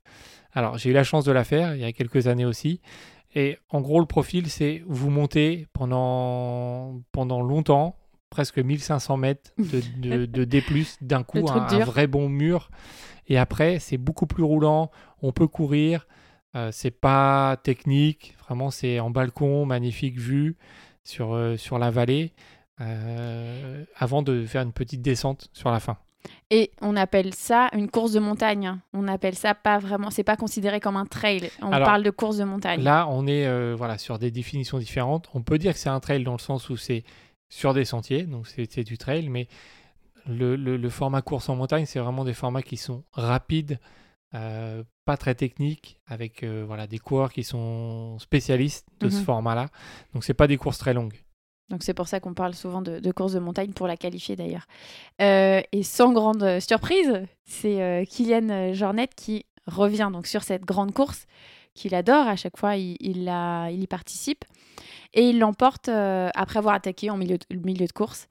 Alors, 0.52 0.78
j'ai 0.78 0.88
eu 0.90 0.94
la 0.94 1.04
chance 1.04 1.26
de 1.26 1.32
la 1.32 1.44
faire 1.44 1.74
il 1.74 1.82
y 1.82 1.84
a 1.84 1.92
quelques 1.92 2.26
années 2.26 2.46
aussi. 2.46 2.80
Et 3.34 3.58
en 3.68 3.82
gros, 3.82 4.00
le 4.00 4.06
profil, 4.06 4.48
c'est 4.48 4.82
vous 4.86 5.10
montez 5.10 5.66
pendant, 5.74 7.02
pendant 7.12 7.42
longtemps, 7.42 7.96
presque 8.30 8.58
1500 8.58 9.16
mètres 9.16 9.52
de, 9.58 9.82
de, 9.98 10.26
de 10.26 10.44
D+, 10.44 10.62
d'un 11.00 11.22
coup, 11.22 11.48
un, 11.48 11.66
un 11.68 11.84
vrai 11.84 12.06
bon 12.06 12.28
mur. 12.28 12.70
Et 13.28 13.38
après, 13.38 13.78
c'est 13.78 13.98
beaucoup 13.98 14.26
plus 14.26 14.44
roulant, 14.44 14.90
on 15.20 15.32
peut 15.32 15.48
courir, 15.48 16.06
euh, 16.54 16.70
c'est 16.72 16.90
pas 16.90 17.56
technique, 17.62 18.36
vraiment, 18.44 18.70
c'est 18.70 19.00
en 19.00 19.10
balcon, 19.10 19.66
magnifique 19.66 20.18
vue 20.18 20.56
sur, 21.04 21.34
euh, 21.34 21.56
sur 21.56 21.78
la 21.78 21.90
vallée, 21.90 22.32
euh, 22.80 23.84
avant 23.96 24.22
de 24.22 24.44
faire 24.46 24.62
une 24.62 24.72
petite 24.72 25.02
descente 25.02 25.48
sur 25.52 25.70
la 25.70 25.80
fin. 25.80 25.98
Et 26.50 26.72
on 26.80 26.96
appelle 26.96 27.34
ça 27.34 27.68
une 27.72 27.88
course 27.88 28.12
de 28.12 28.20
montagne. 28.20 28.78
On 28.92 29.06
appelle 29.06 29.36
ça 29.36 29.54
pas 29.54 29.78
vraiment, 29.78 30.10
c'est 30.10 30.24
pas 30.24 30.36
considéré 30.36 30.80
comme 30.80 30.96
un 30.96 31.06
trail. 31.06 31.50
On 31.62 31.70
Alors, 31.70 31.86
parle 31.86 32.02
de 32.02 32.10
course 32.10 32.38
de 32.38 32.44
montagne. 32.44 32.82
Là, 32.82 33.06
on 33.08 33.28
est 33.28 33.74
voilà, 33.74 33.96
sur 33.96 34.18
des 34.18 34.32
définitions 34.32 34.78
différentes. 34.78 35.28
On 35.34 35.42
peut 35.42 35.58
dire 35.58 35.72
que 35.72 35.78
c'est 35.78 35.88
un 35.88 36.00
trail 36.00 36.24
dans 36.24 36.32
le 36.32 36.40
sens 36.40 36.68
où 36.68 36.76
c'est 36.76 37.04
sur 37.48 37.74
des 37.74 37.84
sentiers, 37.84 38.24
donc 38.24 38.46
c'est 38.46 38.70
c'est 38.70 38.84
du 38.84 38.98
trail, 38.98 39.28
mais 39.28 39.48
le, 40.26 40.56
le- 40.56 40.76
le 40.76 40.90
format 40.90 41.22
course 41.22 41.48
en 41.48 41.56
montagne, 41.56 41.86
c'est 41.86 42.00
vraiment 42.00 42.24
des 42.24 42.34
formats 42.34 42.62
qui 42.62 42.76
sont 42.76 43.04
rapides, 43.12 43.78
euh, 44.34 44.82
pas 45.04 45.16
très 45.16 45.34
techniques, 45.36 46.00
avec 46.06 46.42
euh, 46.42 46.64
voilà, 46.66 46.86
des 46.88 46.98
coureurs 46.98 47.32
qui 47.32 47.44
sont 47.44 48.18
spécialistes 48.18 48.86
de 49.00 49.08
ce 49.08 49.18
Mhm. 49.18 49.24
format-là. 49.24 49.68
Donc, 50.14 50.24
c'est 50.24 50.34
pas 50.34 50.48
des 50.48 50.56
courses 50.56 50.78
très 50.78 50.94
longues. 50.94 51.14
Donc 51.68 51.82
c'est 51.82 51.94
pour 51.94 52.06
ça 52.06 52.20
qu'on 52.20 52.32
parle 52.34 52.54
souvent 52.54 52.80
de, 52.80 53.00
de 53.00 53.12
course 53.12 53.32
de 53.32 53.40
montagne 53.40 53.72
pour 53.72 53.88
la 53.88 53.96
qualifier 53.96 54.36
d'ailleurs. 54.36 54.66
Euh, 55.20 55.60
et 55.72 55.82
sans 55.82 56.12
grande 56.12 56.60
surprise, 56.60 57.24
c'est 57.44 58.06
Kylian 58.08 58.72
Jornet 58.72 59.08
qui 59.08 59.46
revient 59.66 60.10
donc 60.12 60.28
sur 60.28 60.44
cette 60.44 60.64
grande 60.64 60.92
course 60.92 61.26
qu'il 61.74 61.96
adore. 61.96 62.28
À 62.28 62.36
chaque 62.36 62.56
fois, 62.56 62.76
il, 62.76 62.96
il 63.00 63.82
y 63.82 63.86
participe 63.88 64.44
et 65.14 65.28
il 65.28 65.38
l'emporte 65.38 65.88
euh, 65.88 66.28
après 66.34 66.58
avoir 66.58 66.74
attaqué 66.74 67.10
en 67.10 67.16
milieu 67.16 67.38
de, 67.38 67.56
milieu 67.56 67.86
de 67.86 67.92
course. 67.92 68.28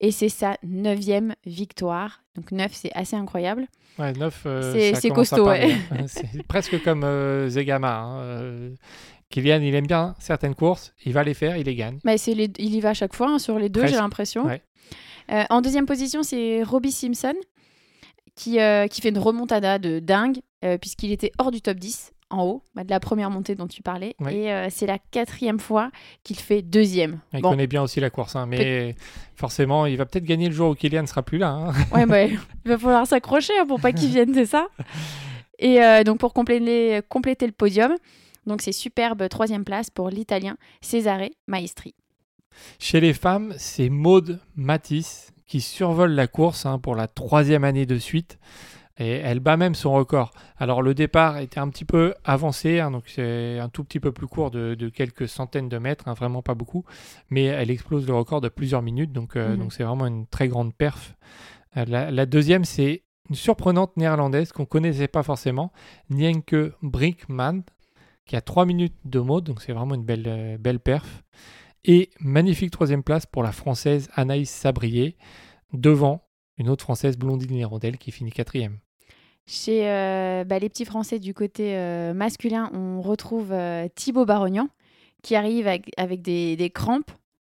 Et 0.00 0.12
c'est 0.12 0.28
sa 0.28 0.56
neuvième 0.62 1.34
victoire. 1.44 2.22
Donc 2.36 2.52
neuf, 2.52 2.72
c'est 2.72 2.92
assez 2.94 3.16
incroyable. 3.16 3.66
Ouais, 3.98 4.12
9, 4.12 4.46
C'est- 4.72 4.94
c'est 4.94 5.08
costaud, 5.10 5.46
ouais. 5.48 5.74
c'est 6.06 6.42
presque 6.46 6.80
comme 6.84 7.02
euh, 7.02 7.48
Zegama. 7.48 7.96
hein. 7.98 8.20
Euh, 8.20 8.74
Kylian, 9.30 9.60
il 9.60 9.74
aime 9.74 9.86
bien 9.86 10.14
certaines 10.20 10.54
courses, 10.54 10.94
il 11.04 11.12
va 11.12 11.22
les 11.24 11.34
faire, 11.34 11.56
il 11.56 11.64
les 11.66 11.74
gagne. 11.74 11.98
Bah, 12.04 12.16
c'est 12.16 12.32
les- 12.34 12.50
il 12.58 12.74
y 12.74 12.80
va 12.80 12.90
à 12.90 12.94
chaque 12.94 13.14
fois 13.14 13.28
hein, 13.28 13.38
sur 13.38 13.58
les 13.58 13.68
deux, 13.68 13.86
j'ai 13.86 13.96
l'impression. 13.96 14.44
ouais. 14.46 14.62
Euh, 15.30 15.44
en 15.50 15.60
deuxième 15.60 15.84
position, 15.84 16.22
c'est 16.22 16.62
Robbie 16.62 16.92
Simpson 16.92 17.34
qui, 18.34 18.60
euh, 18.60 18.86
qui 18.86 19.00
fait 19.02 19.08
une 19.10 19.18
remontada 19.18 19.78
de 19.78 19.98
dingue 19.98 20.38
euh, 20.64 20.78
puisqu'il 20.78 21.12
était 21.12 21.32
hors 21.38 21.50
du 21.50 21.60
top 21.60 21.76
10 21.78 22.12
en 22.30 22.44
haut, 22.44 22.62
bah, 22.74 22.84
de 22.84 22.90
la 22.90 23.00
première 23.00 23.30
montée 23.30 23.54
dont 23.54 23.66
tu 23.66 23.82
parlais. 23.82 24.14
Oui. 24.20 24.34
Et 24.34 24.52
euh, 24.52 24.68
c'est 24.70 24.86
la 24.86 24.98
quatrième 24.98 25.58
fois 25.58 25.90
qu'il 26.24 26.36
fait 26.38 26.62
deuxième. 26.62 27.20
Il 27.32 27.40
Bon, 27.40 27.50
connaît 27.50 27.66
bien 27.66 27.82
aussi 27.82 28.00
la 28.00 28.10
course, 28.10 28.36
hein, 28.36 28.46
mais 28.46 28.94
forcément, 29.34 29.86
il 29.86 29.96
va 29.96 30.04
peut-être 30.06 30.24
gagner 30.24 30.48
le 30.48 30.54
jour 30.54 30.70
où 30.70 30.74
Kylian 30.74 31.02
ne 31.02 31.06
sera 31.06 31.22
plus 31.22 31.38
là. 31.38 31.48
hein. 31.50 31.72
ouais, 31.94 32.06
bah, 32.06 32.24
il 32.24 32.38
va 32.64 32.76
falloir 32.78 33.06
s'accrocher 33.06 33.52
hein, 33.58 33.66
pour 33.66 33.80
pas 33.80 33.92
qu'il 33.92 34.10
vienne, 34.10 34.32
c'est 34.34 34.46
ça. 34.46 34.68
Et 35.58 35.82
euh, 35.82 36.04
donc 36.04 36.18
pour 36.18 36.32
compléter, 36.34 37.00
compléter 37.08 37.46
le 37.46 37.52
podium, 37.52 37.94
donc 38.46 38.62
c'est 38.62 38.72
superbe 38.72 39.28
troisième 39.28 39.64
place 39.64 39.90
pour 39.90 40.08
l'Italien 40.10 40.56
Cesare 40.80 41.28
Maestri. 41.46 41.94
Chez 42.78 43.00
les 43.00 43.12
femmes, 43.14 43.54
c'est 43.56 43.88
Maude 43.88 44.38
Matisse 44.56 45.32
qui 45.46 45.60
survole 45.60 46.12
la 46.12 46.26
course 46.26 46.66
hein, 46.66 46.78
pour 46.78 46.94
la 46.94 47.08
troisième 47.08 47.64
année 47.64 47.86
de 47.86 47.98
suite. 47.98 48.38
Et 49.00 49.10
elle 49.12 49.38
bat 49.38 49.56
même 49.56 49.74
son 49.76 49.92
record. 49.92 50.32
Alors 50.56 50.82
le 50.82 50.92
départ 50.92 51.38
était 51.38 51.60
un 51.60 51.68
petit 51.68 51.84
peu 51.84 52.14
avancé, 52.24 52.80
hein, 52.80 52.90
donc 52.90 53.04
c'est 53.06 53.58
un 53.60 53.68
tout 53.68 53.84
petit 53.84 54.00
peu 54.00 54.10
plus 54.10 54.26
court 54.26 54.50
de, 54.50 54.74
de 54.74 54.88
quelques 54.88 55.28
centaines 55.28 55.68
de 55.68 55.78
mètres, 55.78 56.08
hein, 56.08 56.14
vraiment 56.14 56.42
pas 56.42 56.54
beaucoup. 56.54 56.84
Mais 57.30 57.44
elle 57.44 57.70
explose 57.70 58.06
le 58.08 58.14
record 58.14 58.40
de 58.40 58.48
plusieurs 58.48 58.82
minutes, 58.82 59.12
donc 59.12 59.36
euh, 59.36 59.52
Mhm. 59.52 59.58
donc 59.58 59.72
c'est 59.72 59.84
vraiment 59.84 60.06
une 60.06 60.26
très 60.26 60.48
grande 60.48 60.74
perf. 60.74 61.14
Euh, 61.76 61.84
La, 61.86 62.10
la 62.10 62.26
deuxième, 62.26 62.64
c'est 62.64 63.04
une 63.30 63.36
surprenante 63.36 63.96
néerlandaise 63.96 64.50
qu'on 64.52 64.64
connaissait 64.66 65.06
pas 65.06 65.22
forcément, 65.22 65.70
Nienke 66.10 66.72
Brinkman, 66.82 67.62
qui 68.26 68.34
a 68.36 68.40
3 68.40 68.66
minutes 68.66 68.96
de 69.04 69.20
mode, 69.20 69.44
donc 69.44 69.62
c'est 69.62 69.72
vraiment 69.72 69.94
une 69.94 70.04
belle, 70.04 70.24
euh, 70.26 70.58
belle 70.58 70.80
perf. 70.80 71.22
Et 71.84 72.10
magnifique 72.20 72.72
troisième 72.72 73.02
place 73.04 73.26
pour 73.26 73.42
la 73.44 73.52
française 73.52 74.08
Anaïs 74.14 74.50
Sabrier, 74.50 75.16
devant 75.72 76.24
une 76.56 76.68
autre 76.68 76.82
française 76.82 77.16
Blondine 77.16 77.54
Hirondelle 77.54 77.98
qui 77.98 78.10
finit 78.10 78.32
quatrième. 78.32 78.78
Chez 79.50 79.88
euh, 79.88 80.44
bah, 80.44 80.58
les 80.58 80.68
petits 80.68 80.84
Français 80.84 81.18
du 81.18 81.32
côté 81.32 81.74
euh, 81.74 82.12
masculin, 82.12 82.70
on 82.74 83.00
retrouve 83.00 83.50
euh, 83.52 83.88
Thibaut 83.94 84.26
Barognan 84.26 84.68
qui 85.22 85.34
arrive 85.36 85.66
avec, 85.66 85.86
avec 85.96 86.20
des, 86.20 86.54
des 86.56 86.68
crampes. 86.70 87.10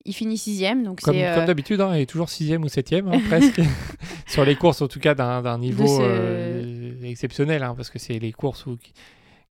Il 0.05 0.15
finit 0.15 0.39
sixième, 0.39 0.83
donc 0.85 1.01
Comme, 1.01 1.15
c'est 1.15 1.27
euh, 1.27 1.35
comme 1.35 1.45
d'habitude, 1.47 1.81
hein, 1.81 1.93
elle 1.93 2.01
est 2.03 2.07
toujours 2.07 2.31
sixième 2.31 2.63
ou 2.63 2.69
septième, 2.69 3.09
hein, 3.09 3.21
presque. 3.29 3.61
Sur 4.29 4.45
les 4.45 4.55
courses, 4.55 4.81
en 4.81 4.89
tout 4.89 5.01
cas, 5.01 5.15
d'un 5.15 5.59
niveau 5.59 5.87
ce- 5.87 7.05
exceptionnel, 7.05 7.63
hein, 7.65 7.75
parce 7.77 7.91
que 7.91 7.99
c'est 7.99 8.19
les 8.21 8.33
courses 8.33 8.65
où- 8.67 8.77
qui, 8.77 8.93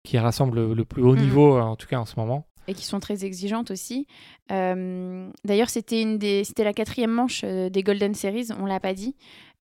qui 0.03 0.17
rassemblent 0.19 0.73
le, 0.73 0.85
plus 0.85 1.01
haut 1.01 1.15
Mhm. 1.15 1.21
niveau, 1.21 1.59
en 1.59 1.75
tout 1.75 1.87
cas 1.87 1.97
en 1.99 2.05
ce 2.05 2.15
moment. 2.17 2.45
et 2.69 2.73
qui 2.73 2.85
sont 2.85 2.99
très 2.99 3.23
exigeantes 3.25 3.71
aussi. 3.71 4.07
Euh, 4.51 5.29
D'ailleurs, 5.45 5.69
c'était 5.69 6.01
une 6.01 6.17
des, 6.17 6.43
c'était 6.43 6.63
la 6.65 6.73
quatrième 6.73 7.11
manche 7.11 7.43
des 7.43 7.81
Golden 7.83 8.13
Series, 8.13 8.47
on 8.59 8.65
l'a 8.65 8.79
pas 8.81 8.93
dit, 8.93 9.15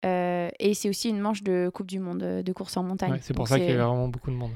Euh, 0.05 0.49
et 0.59 0.73
c'est 0.73 0.89
aussi 0.89 1.09
une 1.09 1.19
manche 1.19 1.43
de 1.43 1.69
Coupe 1.73 1.87
du 1.87 1.99
Monde 1.99 2.23
euh, 2.23 2.43
de 2.43 2.53
course 2.53 2.77
en 2.77 2.83
montagne. 2.83 3.13
Ouais, 3.13 3.19
c'est 3.21 3.33
pour 3.33 3.45
Donc 3.45 3.49
ça 3.49 3.55
qu'il 3.57 3.67
y 3.67 3.71
avait 3.71 3.81
vraiment 3.81 4.07
beaucoup 4.07 4.29
de 4.29 4.35
monde. 4.35 4.51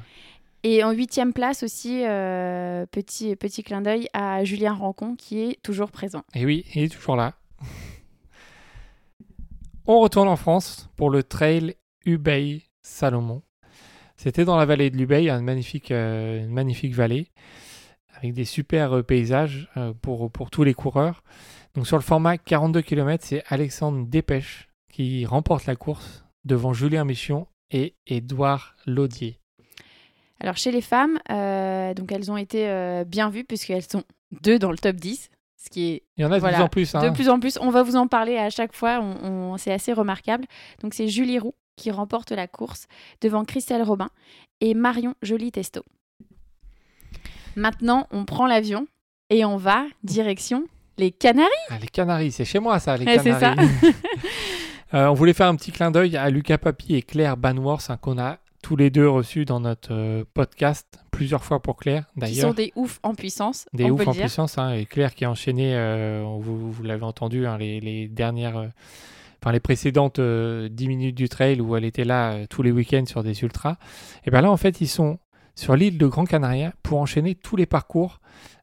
Et 0.64 0.84
en 0.84 0.92
huitième 0.92 1.34
place 1.34 1.64
aussi, 1.64 2.04
euh, 2.06 2.86
petit 2.86 3.36
petit 3.36 3.64
clin 3.64 3.82
d'œil 3.82 4.08
à 4.14 4.44
Julien 4.44 4.74
Rancon 4.74 5.16
qui 5.16 5.40
est 5.40 5.62
toujours 5.64 5.90
présent. 5.90 6.24
Et 6.36 6.46
oui, 6.46 6.66
il 6.76 6.84
est 6.84 6.90
toujours 6.90 7.16
là. 7.16 7.36
On 9.86 10.00
retourne 10.00 10.28
en 10.28 10.36
France 10.36 10.90
pour 10.98 11.10
le 11.10 11.24
trail 11.24 11.76
Ubeil 12.06 12.64
Salomon. 12.82 13.42
C'était 14.18 14.44
dans 14.44 14.58
la 14.58 14.66
vallée 14.66 14.90
de 14.90 14.98
l'Ubeil, 14.98 15.30
une 15.30 15.46
magnifique, 15.46 15.92
euh, 15.92 16.44
une 16.44 16.52
magnifique 16.52 16.94
vallée, 16.94 17.30
avec 18.18 18.34
des 18.34 18.44
super 18.46 19.04
paysages 19.04 19.70
pour, 20.02 20.30
pour 20.30 20.52
tous 20.52 20.64
les 20.64 20.74
coureurs. 20.74 21.24
Donc 21.74 21.88
sur 21.88 21.96
le 21.96 22.04
format 22.04 22.38
42 22.38 22.82
km, 22.82 23.24
c'est 23.26 23.44
Alexandre 23.48 24.06
Dépêche 24.06 24.69
qui 24.92 25.26
remporte 25.26 25.66
la 25.66 25.76
course 25.76 26.24
devant 26.46 26.74
Julien 26.74 27.06
Michion 27.06 27.48
et 27.72 27.96
Édouard 28.08 28.76
Laudier. 28.86 29.40
Alors 30.40 30.58
chez 30.58 30.72
les 30.72 30.82
femmes, 30.82 31.20
euh, 31.30 31.94
donc 31.94 32.12
elles 32.12 32.32
ont 32.32 32.38
été 32.38 32.68
euh, 32.70 33.04
bien 33.04 33.30
vues 33.30 33.44
puisqu'elles 33.44 33.84
sont 33.84 34.04
deux 34.42 34.58
dans 34.58 34.72
le 34.72 34.78
top 34.78 34.96
10, 34.96 35.30
ce 35.58 35.70
qui 35.70 35.90
est 35.92 36.04
Il 36.18 36.22
y 36.24 36.26
en 36.26 36.32
a 36.32 36.36
de 36.36 36.40
Voilà. 36.40 36.58
plus 36.58 36.64
en 36.64 36.70
plus. 36.70 36.96
hein. 36.96 37.04
de 37.10 37.14
plus 37.14 37.30
en 37.30 37.40
plus. 37.40 37.58
On 37.62 37.70
va 37.70 37.84
vous 37.84 37.96
en 37.98 38.08
parler 38.08 38.38
à 38.38 38.50
chaque 38.50 38.74
fois, 38.74 39.00
on, 39.02 39.26
on- 39.54 39.58
c'est 39.58 39.74
assez 39.74 39.92
remarquable. 39.94 40.46
Donc 40.82 40.94
c'est 40.94 41.08
Julie 41.10 41.40
Roux 41.40 41.54
qui 41.76 41.92
remporte 41.92 42.32
la 42.32 42.48
course 42.48 42.88
devant 43.22 43.44
Christelle 43.46 43.84
Robin 43.84 44.10
et 44.62 44.74
Marion 44.74 45.14
Joly-Testo. 45.22 45.84
Maintenant, 47.56 48.08
on 48.12 48.26
prend 48.26 48.48
l'avion 48.48 48.88
et 49.30 49.44
on 49.46 49.58
va 49.58 49.86
direction 50.04 50.66
les 50.98 51.12
Canaries. 51.12 51.50
Ah, 51.70 51.78
les 51.80 51.88
Canaries, 51.88 52.32
c'est 52.32 52.46
chez 52.46 52.60
moi 52.60 52.80
ça, 52.80 52.96
les 52.98 53.06
Ouais, 53.06 53.20
c'est 53.20 53.32
Canaries. 53.32 53.68
Euh, 54.94 55.08
on 55.08 55.14
voulait 55.14 55.34
faire 55.34 55.48
un 55.48 55.56
petit 55.56 55.72
clin 55.72 55.92
d'œil 55.92 56.18
à 56.18 56.30
Lucas 56.30 56.58
Papi 56.58 56.96
et 56.96 57.02
Claire 57.02 57.38
Banworth, 57.38 57.90
hein, 57.90 57.98
qu'on 57.98 58.18
a 58.18 58.38
tous 58.64 58.76
les 58.76 58.90
deux 58.90 59.08
reçus 59.08 59.46
dans 59.46 59.60
notre 59.60 59.94
euh, 59.94 60.24
podcast 60.34 61.00
plusieurs 61.12 61.44
fois 61.44 61.62
pour 61.62 61.78
Claire, 61.78 62.06
qui 62.14 62.20
d'ailleurs. 62.20 62.48
sont 62.50 62.54
des 62.54 62.74
oufs 62.76 63.00
en 63.04 63.14
puissance. 63.14 63.66
Des 63.74 63.86
on 63.86 63.92
ouf 63.92 63.98
peut 64.00 64.04
le 64.04 64.10
en 64.10 64.14
dire. 64.14 64.22
puissance. 64.24 64.58
hein, 64.58 64.72
et 64.74 64.86
Claire 64.86 65.14
qui 65.16 65.26
a 65.26 65.30
enchaîné, 65.32 65.76
euh, 65.76 66.24
vous, 66.40 66.72
vous 66.72 66.84
l'avez 66.84 67.04
entendu, 67.04 67.46
hein, 67.46 67.58
les, 67.58 67.80
les 67.80 68.08
dernières, 68.08 68.58
euh, 68.58 68.68
enfin 69.42 69.52
les 69.52 69.60
précédentes 69.60 70.20
euh, 70.20 70.68
10 70.70 70.88
minutes 70.88 71.16
du 71.16 71.30
trail 71.30 71.62
où 71.62 71.76
elle 71.78 71.86
était 71.86 72.04
là 72.04 72.48
tous 72.48 72.64
les 72.64 72.72
week-ends 72.72 73.06
sur 73.06 73.24
des 73.24 73.40
ultras. 73.44 73.78
Et 74.26 74.32
bien 74.32 74.42
là, 74.42 74.52
en 74.52 74.58
fait, 74.58 74.82
ils 74.82 74.88
sont 74.88 75.20
sur 75.56 75.76
l'île 75.76 75.98
de 75.98 76.08
Grand 76.08 76.26
Canaria 76.26 76.74
pour 76.84 77.00
enchaîner 77.00 77.36
tous 77.36 77.56
les 77.56 77.66
parcours 77.66 78.20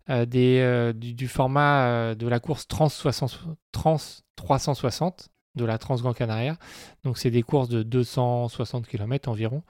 des, 0.08 0.92
du, 0.94 1.14
du 1.14 1.28
format 1.28 2.14
de 2.14 2.28
la 2.28 2.38
course 2.40 2.68
Trans, 2.68 2.88
60 2.88 3.40
Trans 3.72 3.96
360 4.36 5.28
de 5.56 5.64
la 5.64 5.78
Trans 5.78 5.96
Grand 5.96 6.12
Canaria. 6.12 6.56
Donc, 7.04 7.18
c'est 7.18 7.30
des 7.30 7.42
courses 7.42 7.68
de 7.68 7.82
260 7.82 8.86
km 8.86 9.28
environ. 9.28 9.62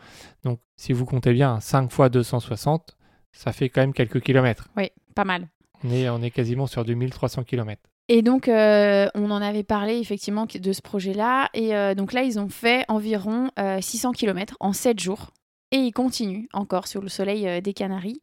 Donc, 0.44 0.58
si 0.76 0.92
vous 0.92 1.04
comptez 1.06 1.32
bien, 1.32 1.60
5 1.60 1.90
fois 1.90 2.08
260, 2.08 2.96
ça 3.32 3.52
fait 3.52 3.68
quand 3.68 3.80
même 3.80 3.92
quelques 3.92 4.20
kilomètres. 4.20 4.68
Oui, 4.76 4.90
pas 5.14 5.24
mal. 5.24 5.48
On 5.84 5.90
est, 5.90 6.08
on 6.08 6.22
est 6.22 6.30
quasiment 6.30 6.66
sur 6.66 6.84
2300 6.84 7.44
km. 7.44 7.80
Et 8.08 8.22
donc, 8.22 8.48
euh, 8.48 9.08
on 9.14 9.30
en 9.30 9.42
avait 9.42 9.64
parlé 9.64 9.98
effectivement 9.98 10.46
de 10.46 10.72
ce 10.72 10.80
projet-là. 10.80 11.48
Et 11.54 11.74
euh, 11.74 11.94
donc 11.94 12.12
là, 12.12 12.22
ils 12.22 12.38
ont 12.38 12.48
fait 12.48 12.84
environ 12.88 13.50
euh, 13.58 13.80
600 13.80 14.12
km 14.12 14.56
en 14.60 14.72
7 14.72 15.00
jours. 15.00 15.30
Et 15.72 15.78
ils 15.78 15.92
continuent 15.92 16.46
encore 16.52 16.86
sur 16.86 17.02
le 17.02 17.08
soleil 17.08 17.48
euh, 17.48 17.60
des 17.60 17.72
Canaries. 17.74 18.20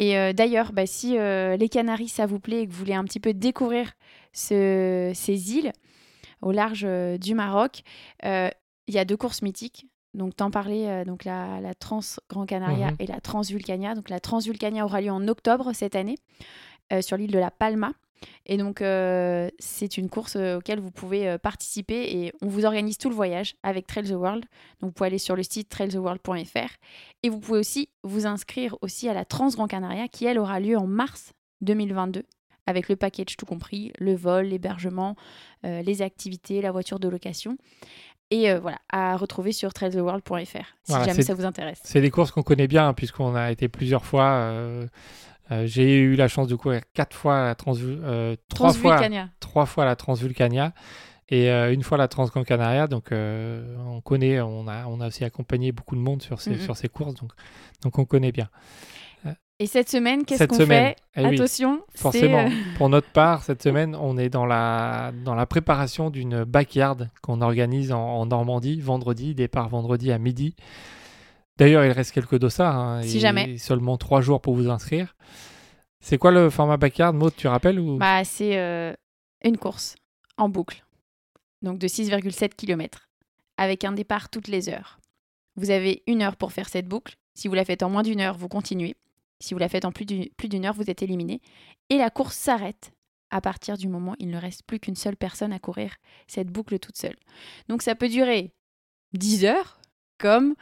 Et 0.00 0.18
euh, 0.18 0.32
d'ailleurs, 0.32 0.72
bah, 0.72 0.86
si 0.86 1.16
euh, 1.16 1.56
les 1.56 1.68
Canaries, 1.68 2.08
ça 2.08 2.26
vous 2.26 2.40
plaît 2.40 2.62
et 2.62 2.66
que 2.66 2.72
vous 2.72 2.78
voulez 2.78 2.94
un 2.94 3.04
petit 3.04 3.20
peu 3.20 3.32
découvrir 3.32 3.92
ce- 4.32 5.12
ces 5.14 5.54
îles 5.54 5.72
au 6.42 6.52
large 6.52 6.84
euh, 6.84 7.18
du 7.18 7.34
Maroc, 7.34 7.82
euh, 8.24 8.50
il 8.88 8.94
y 8.94 8.98
a 8.98 9.04
deux 9.04 9.16
courses 9.16 9.42
mythiques. 9.42 9.86
Donc, 10.14 10.36
t'en 10.36 10.50
parlais, 10.50 10.88
euh, 10.88 11.04
donc 11.04 11.24
la, 11.24 11.60
la 11.60 11.74
Trans 11.74 12.00
Grand 12.28 12.44
Canaria 12.44 12.90
Mhm. 12.90 12.96
et 12.98 13.06
la 13.06 13.20
Transvulcania. 13.20 13.94
Donc, 13.94 14.10
la 14.10 14.20
Transvulcania 14.20 14.84
aura 14.84 15.00
lieu 15.00 15.10
en 15.10 15.26
octobre 15.28 15.72
cette 15.72 15.96
année 15.96 16.18
sur 17.00 17.16
l'île 17.16 17.30
de 17.30 17.38
la 17.38 17.50
Palma. 17.50 17.92
Et 18.46 18.56
donc, 18.56 18.82
euh, 18.82 19.48
c'est 19.58 19.96
une 19.96 20.08
course 20.08 20.36
euh, 20.36 20.58
auquel 20.58 20.78
vous 20.80 20.90
pouvez 20.90 21.28
euh, 21.28 21.38
participer 21.38 22.16
et 22.16 22.32
on 22.42 22.48
vous 22.48 22.64
organise 22.64 22.98
tout 22.98 23.08
le 23.08 23.14
voyage 23.14 23.56
avec 23.62 23.86
Trail 23.86 24.04
the 24.04 24.12
World. 24.12 24.44
Donc, 24.80 24.90
vous 24.90 24.92
pouvez 24.92 25.06
aller 25.08 25.18
sur 25.18 25.36
le 25.36 25.42
site 25.42 25.68
trailtheworld.fr 25.68 26.76
et 27.22 27.28
vous 27.28 27.38
pouvez 27.40 27.58
aussi 27.58 27.88
vous 28.02 28.26
inscrire 28.26 28.76
aussi 28.82 29.08
à 29.08 29.14
la 29.14 29.24
Trans 29.24 29.48
Grand 29.48 29.66
Canaria 29.66 30.08
qui, 30.08 30.26
elle, 30.26 30.38
aura 30.38 30.60
lieu 30.60 30.76
en 30.76 30.86
mars 30.86 31.32
2022 31.62 32.24
avec 32.66 32.88
le 32.88 32.96
package 32.96 33.36
tout 33.36 33.46
compris, 33.46 33.92
le 33.98 34.14
vol, 34.14 34.46
l'hébergement, 34.46 35.16
euh, 35.64 35.82
les 35.82 36.02
activités, 36.02 36.60
la 36.62 36.70
voiture 36.70 36.98
de 37.00 37.08
location. 37.08 37.56
Et 38.30 38.50
euh, 38.50 38.60
voilà, 38.60 38.78
à 38.90 39.16
retrouver 39.16 39.52
sur 39.52 39.72
trailtheworld.fr 39.74 40.40
si 40.44 40.56
Voilà, 40.88 41.04
jamais 41.04 41.22
ça 41.22 41.34
vous 41.34 41.44
intéresse. 41.44 41.80
C'est 41.84 42.00
des 42.00 42.10
courses 42.10 42.30
qu'on 42.30 42.42
connaît 42.42 42.68
bien, 42.68 42.88
hein, 42.88 42.94
puisqu'on 42.94 43.34
a 43.34 43.50
été 43.50 43.68
plusieurs 43.68 44.04
fois. 44.06 44.24
euh, 44.30 44.86
J'ai 45.64 45.98
eu 45.98 46.14
la 46.16 46.28
chance 46.28 46.48
de 46.48 46.54
courir 46.54 46.80
quatre 46.94 47.14
fois 47.14 47.44
la 47.44 47.56
euh, 47.74 48.36
trois 48.48 48.72
fois 48.72 48.90
Transvulcania. 48.96 49.28
trois 49.40 49.66
fois 49.66 49.84
la 49.84 49.96
Transvulcania 49.96 50.72
et 51.28 51.50
euh, 51.50 51.72
une 51.74 51.82
fois 51.82 51.98
la 51.98 52.08
Transgran 52.08 52.42
Canaria. 52.42 52.86
Donc, 52.86 53.12
euh, 53.12 53.76
on 53.86 54.00
connaît, 54.00 54.40
on 54.40 54.66
a, 54.66 54.86
on 54.86 55.00
a 55.02 55.08
aussi 55.08 55.24
accompagné 55.24 55.70
beaucoup 55.72 55.94
de 55.96 56.00
monde 56.00 56.22
sur 56.22 56.40
ces, 56.40 56.50
Mhm. 56.52 56.60
sur 56.60 56.76
ces 56.76 56.88
courses, 56.88 57.14
donc, 57.14 57.32
donc 57.82 57.98
on 57.98 58.06
connaît 58.06 58.32
bien. 58.32 58.48
Et 59.62 59.66
cette 59.66 59.88
semaine, 59.88 60.24
qu'est-ce 60.24 60.44
qu'on 60.44 60.66
fait 60.66 60.96
eh 61.14 61.24
Attention, 61.24 61.82
forcément. 61.94 62.46
euh, 62.46 62.50
Pour 62.76 62.88
notre 62.88 63.08
part, 63.10 63.42
cette 63.44 63.62
semaine, 63.62 63.94
on 63.94 64.18
est 64.18 64.28
dans 64.28 64.44
la, 64.44 65.12
dans 65.24 65.36
la 65.36 65.46
préparation 65.46 66.10
d'une 66.10 66.42
backyard 66.42 67.08
qu'on 67.22 67.40
organise 67.40 67.92
en, 67.92 68.00
en 68.02 68.26
Normandie, 68.26 68.80
vendredi, 68.80 69.34
départ 69.36 69.68
vendredi 69.68 70.10
à 70.10 70.18
midi. 70.18 70.56
D'ailleurs, 71.58 71.84
il 71.84 71.92
reste 71.92 72.10
quelques 72.12 72.38
dossards. 72.38 72.76
hein, 72.76 73.02
Si 73.02 73.18
et 73.18 73.20
jamais. 73.20 73.56
Seulement 73.58 73.96
trois 73.98 74.20
jours 74.20 74.40
pour 74.40 74.54
vous 74.56 74.68
inscrire. 74.68 75.14
C'est 76.00 76.18
quoi 76.18 76.32
le 76.32 76.50
format 76.50 76.76
backyard, 76.76 77.14
Maud, 77.14 77.32
tu 77.36 77.46
rappelles 77.46 77.78
ou... 77.78 77.98
bah, 77.98 78.24
c'est 78.24 78.58
euh, 78.58 78.92
une 79.44 79.58
course 79.58 79.94
en 80.38 80.48
boucle, 80.48 80.84
donc 81.62 81.78
de 81.78 81.86
6,7 81.86 82.56
km, 82.56 83.08
avec 83.58 83.84
un 83.84 83.92
départ 83.92 84.28
toutes 84.28 84.48
les 84.48 84.68
heures. 84.68 84.98
Vous 85.54 85.70
avez 85.70 86.02
une 86.08 86.22
heure 86.22 86.34
pour 86.36 86.50
faire 86.50 86.68
cette 86.68 86.88
boucle. 86.88 87.14
Si 87.34 87.46
vous 87.46 87.54
la 87.54 87.64
faites 87.64 87.84
en 87.84 87.90
moins 87.90 88.02
d'une 88.02 88.20
heure, 88.20 88.36
vous 88.36 88.48
continuez. 88.48 88.96
Si 89.42 89.54
vous 89.54 89.60
la 89.60 89.68
faites 89.68 89.84
en 89.84 89.92
plus 89.92 90.06
d'une 90.06 90.64
heure, 90.64 90.74
vous 90.74 90.90
êtes 90.90 91.02
éliminé. 91.02 91.40
Et 91.90 91.98
la 91.98 92.10
course 92.10 92.36
s'arrête 92.36 92.92
à 93.30 93.40
partir 93.40 93.76
du 93.76 93.88
moment 93.88 94.12
où 94.12 94.16
il 94.18 94.30
ne 94.30 94.38
reste 94.38 94.62
plus 94.64 94.78
qu'une 94.78 94.94
seule 94.94 95.16
personne 95.16 95.52
à 95.52 95.58
courir 95.58 95.96
cette 96.28 96.48
boucle 96.48 96.78
toute 96.78 96.96
seule. 96.96 97.16
Donc 97.68 97.82
ça 97.82 97.94
peut 97.94 98.08
durer 98.08 98.52
10 99.14 99.46
heures, 99.46 99.80
comme 100.18 100.54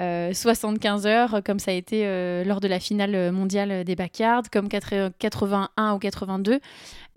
euh, 0.00 0.32
75 0.32 1.06
heures, 1.06 1.42
comme 1.44 1.58
ça 1.58 1.72
a 1.72 1.74
été 1.74 2.06
euh, 2.06 2.44
lors 2.44 2.60
de 2.60 2.68
la 2.68 2.78
finale 2.78 3.32
mondiale 3.32 3.84
des 3.84 3.96
backyards, 3.96 4.48
comme 4.52 4.68
80 4.68 5.12
81 5.18 5.94
ou 5.94 5.98
82. 5.98 6.60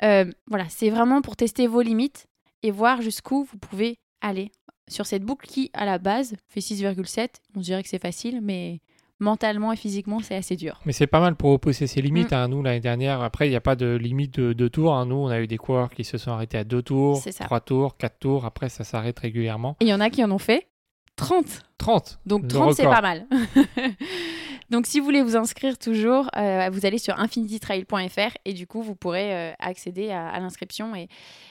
Euh, 0.03 0.25
voilà, 0.47 0.67
c'est 0.69 0.89
vraiment 0.89 1.21
pour 1.21 1.35
tester 1.35 1.67
vos 1.67 1.81
limites 1.81 2.27
et 2.63 2.71
voir 2.71 3.01
jusqu'où 3.01 3.43
vous 3.43 3.57
pouvez 3.57 3.99
aller 4.21 4.51
sur 4.89 5.05
cette 5.05 5.23
boucle 5.23 5.47
qui, 5.47 5.69
à 5.73 5.85
la 5.85 5.97
base, 5.97 6.35
fait 6.49 6.59
6,7. 6.59 7.29
On 7.55 7.59
dirait 7.59 7.83
que 7.83 7.89
c'est 7.89 8.01
facile, 8.01 8.41
mais 8.41 8.79
mentalement 9.23 9.71
et 9.73 9.75
physiquement, 9.75 10.19
c'est 10.21 10.35
assez 10.35 10.55
dur. 10.55 10.79
Mais 10.85 10.93
c'est 10.93 11.07
pas 11.07 11.19
mal 11.19 11.35
pour 11.35 11.49
repousser 11.51 11.87
ses 11.87 12.01
limites. 12.01 12.31
Mm. 12.31 12.35
hein. 12.35 12.47
Nous, 12.49 12.61
l'année 12.61 12.79
dernière, 12.79 13.21
après, 13.21 13.47
il 13.47 13.49
n'y 13.49 13.55
a 13.55 13.61
pas 13.61 13.75
de 13.75 13.95
limite 13.95 14.39
de, 14.39 14.53
de 14.53 14.67
tours. 14.67 14.93
hein. 14.93 15.05
Nous, 15.07 15.15
on 15.15 15.27
a 15.29 15.39
eu 15.39 15.47
des 15.47 15.57
coureurs 15.57 15.89
qui 15.89 16.03
se 16.03 16.17
sont 16.19 16.31
arrêtés 16.31 16.57
à 16.59 16.63
deux 16.63 16.83
tours, 16.83 17.17
C'est 17.17 17.31
ça. 17.31 17.45
trois 17.45 17.59
tours, 17.61 17.97
quatre 17.97 18.19
tours. 18.19 18.45
Après, 18.45 18.69
ça 18.69 18.83
s'arrête 18.83 19.17
régulièrement. 19.19 19.75
Et 19.79 19.85
il 19.85 19.87
y 19.87 19.93
en 19.93 19.99
a 20.01 20.09
qui 20.11 20.23
en 20.23 20.29
ont 20.31 20.37
fait 20.37 20.67
30. 21.15 21.45
30 21.79 22.19
Donc 22.25 22.43
Le 22.43 22.47
30, 22.49 22.73
c'est 22.75 22.83
pas 22.83 23.01
mal. 23.01 23.25
Donc 24.69 24.87
si 24.87 24.99
vous 24.99 25.05
voulez 25.05 25.21
vous 25.21 25.35
inscrire 25.35 25.77
toujours, 25.77 26.29
euh, 26.37 26.69
vous 26.71 26.85
allez 26.85 26.97
sur 26.97 27.19
infinitytrail.fr 27.19 28.31
et 28.45 28.53
du 28.53 28.65
coup, 28.65 28.81
vous 28.81 28.95
pourrez 28.95 29.35
euh, 29.35 29.51
accéder 29.59 30.09
à, 30.09 30.29
à 30.29 30.39
l'inscription 30.39 30.95
et, 30.95 31.09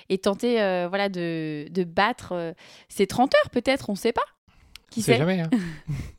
et 0.08 0.18
tenter 0.18 0.60
euh, 0.60 0.86
voilà, 0.88 1.08
de, 1.08 1.66
de 1.70 1.84
battre 1.84 2.54
ces 2.88 3.06
30 3.06 3.32
heures 3.34 3.50
peut-être, 3.50 3.90
on 3.90 3.92
ne 3.92 3.98
sait 3.98 4.12
pas. 4.12 4.22
Qui 4.92 5.00
On 5.00 5.02
sait 5.02 5.12
sait 5.12 5.18
jamais. 5.18 5.40
hein. 5.40 5.50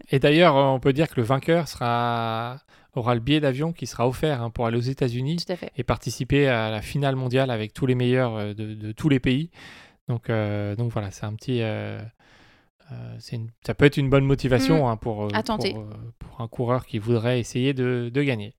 Et 0.10 0.20
d'ailleurs, 0.20 0.56
on 0.56 0.80
peut 0.80 0.94
dire 0.94 1.08
que 1.08 1.16
le 1.18 1.24
vainqueur 1.24 1.68
sera... 1.68 2.60
aura 2.96 3.14
le 3.16 3.22
billet 3.22 3.40
d'avion 3.40 3.72
qui 3.74 3.88
sera 3.88 4.08
offert 4.08 4.42
hein, 4.42 4.50
pour 4.50 4.66
aller 4.66 4.78
aux 4.78 4.82
États-Unis 4.82 5.38
et 5.78 5.84
participer 5.84 6.48
à 6.48 6.70
la 6.72 6.82
finale 6.82 7.16
mondiale 7.16 7.50
avec 7.52 7.74
tous 7.74 7.86
les 7.86 7.96
meilleurs 7.96 8.36
euh, 8.36 8.54
de, 8.54 8.74
de 8.74 8.92
tous 8.92 9.10
les 9.10 9.20
pays. 9.20 9.50
Donc, 10.08 10.30
euh, 10.30 10.76
donc 10.76 10.92
voilà, 10.92 11.12
c'est 11.12 11.26
un 11.26 11.34
petit. 11.34 11.62
euh, 11.62 12.02
euh, 12.92 13.18
une- 13.32 13.50
ça 13.66 13.74
peut 13.74 13.86
être 13.86 13.98
une 13.98 14.10
bonne 14.10 14.26
motivation 14.26 14.90
hein, 14.90 14.98
pour, 14.98 15.26
Mm. 15.28 15.44
Tenter. 15.44 15.74
pour, 15.74 15.86
pour 16.20 16.42
un 16.42 16.48
coureur 16.48 16.86
qui 16.86 17.00
voudrait 17.00 17.40
essayer 17.40 17.74
de, 17.74 18.12
de 18.14 18.24
gagner. 18.24 18.56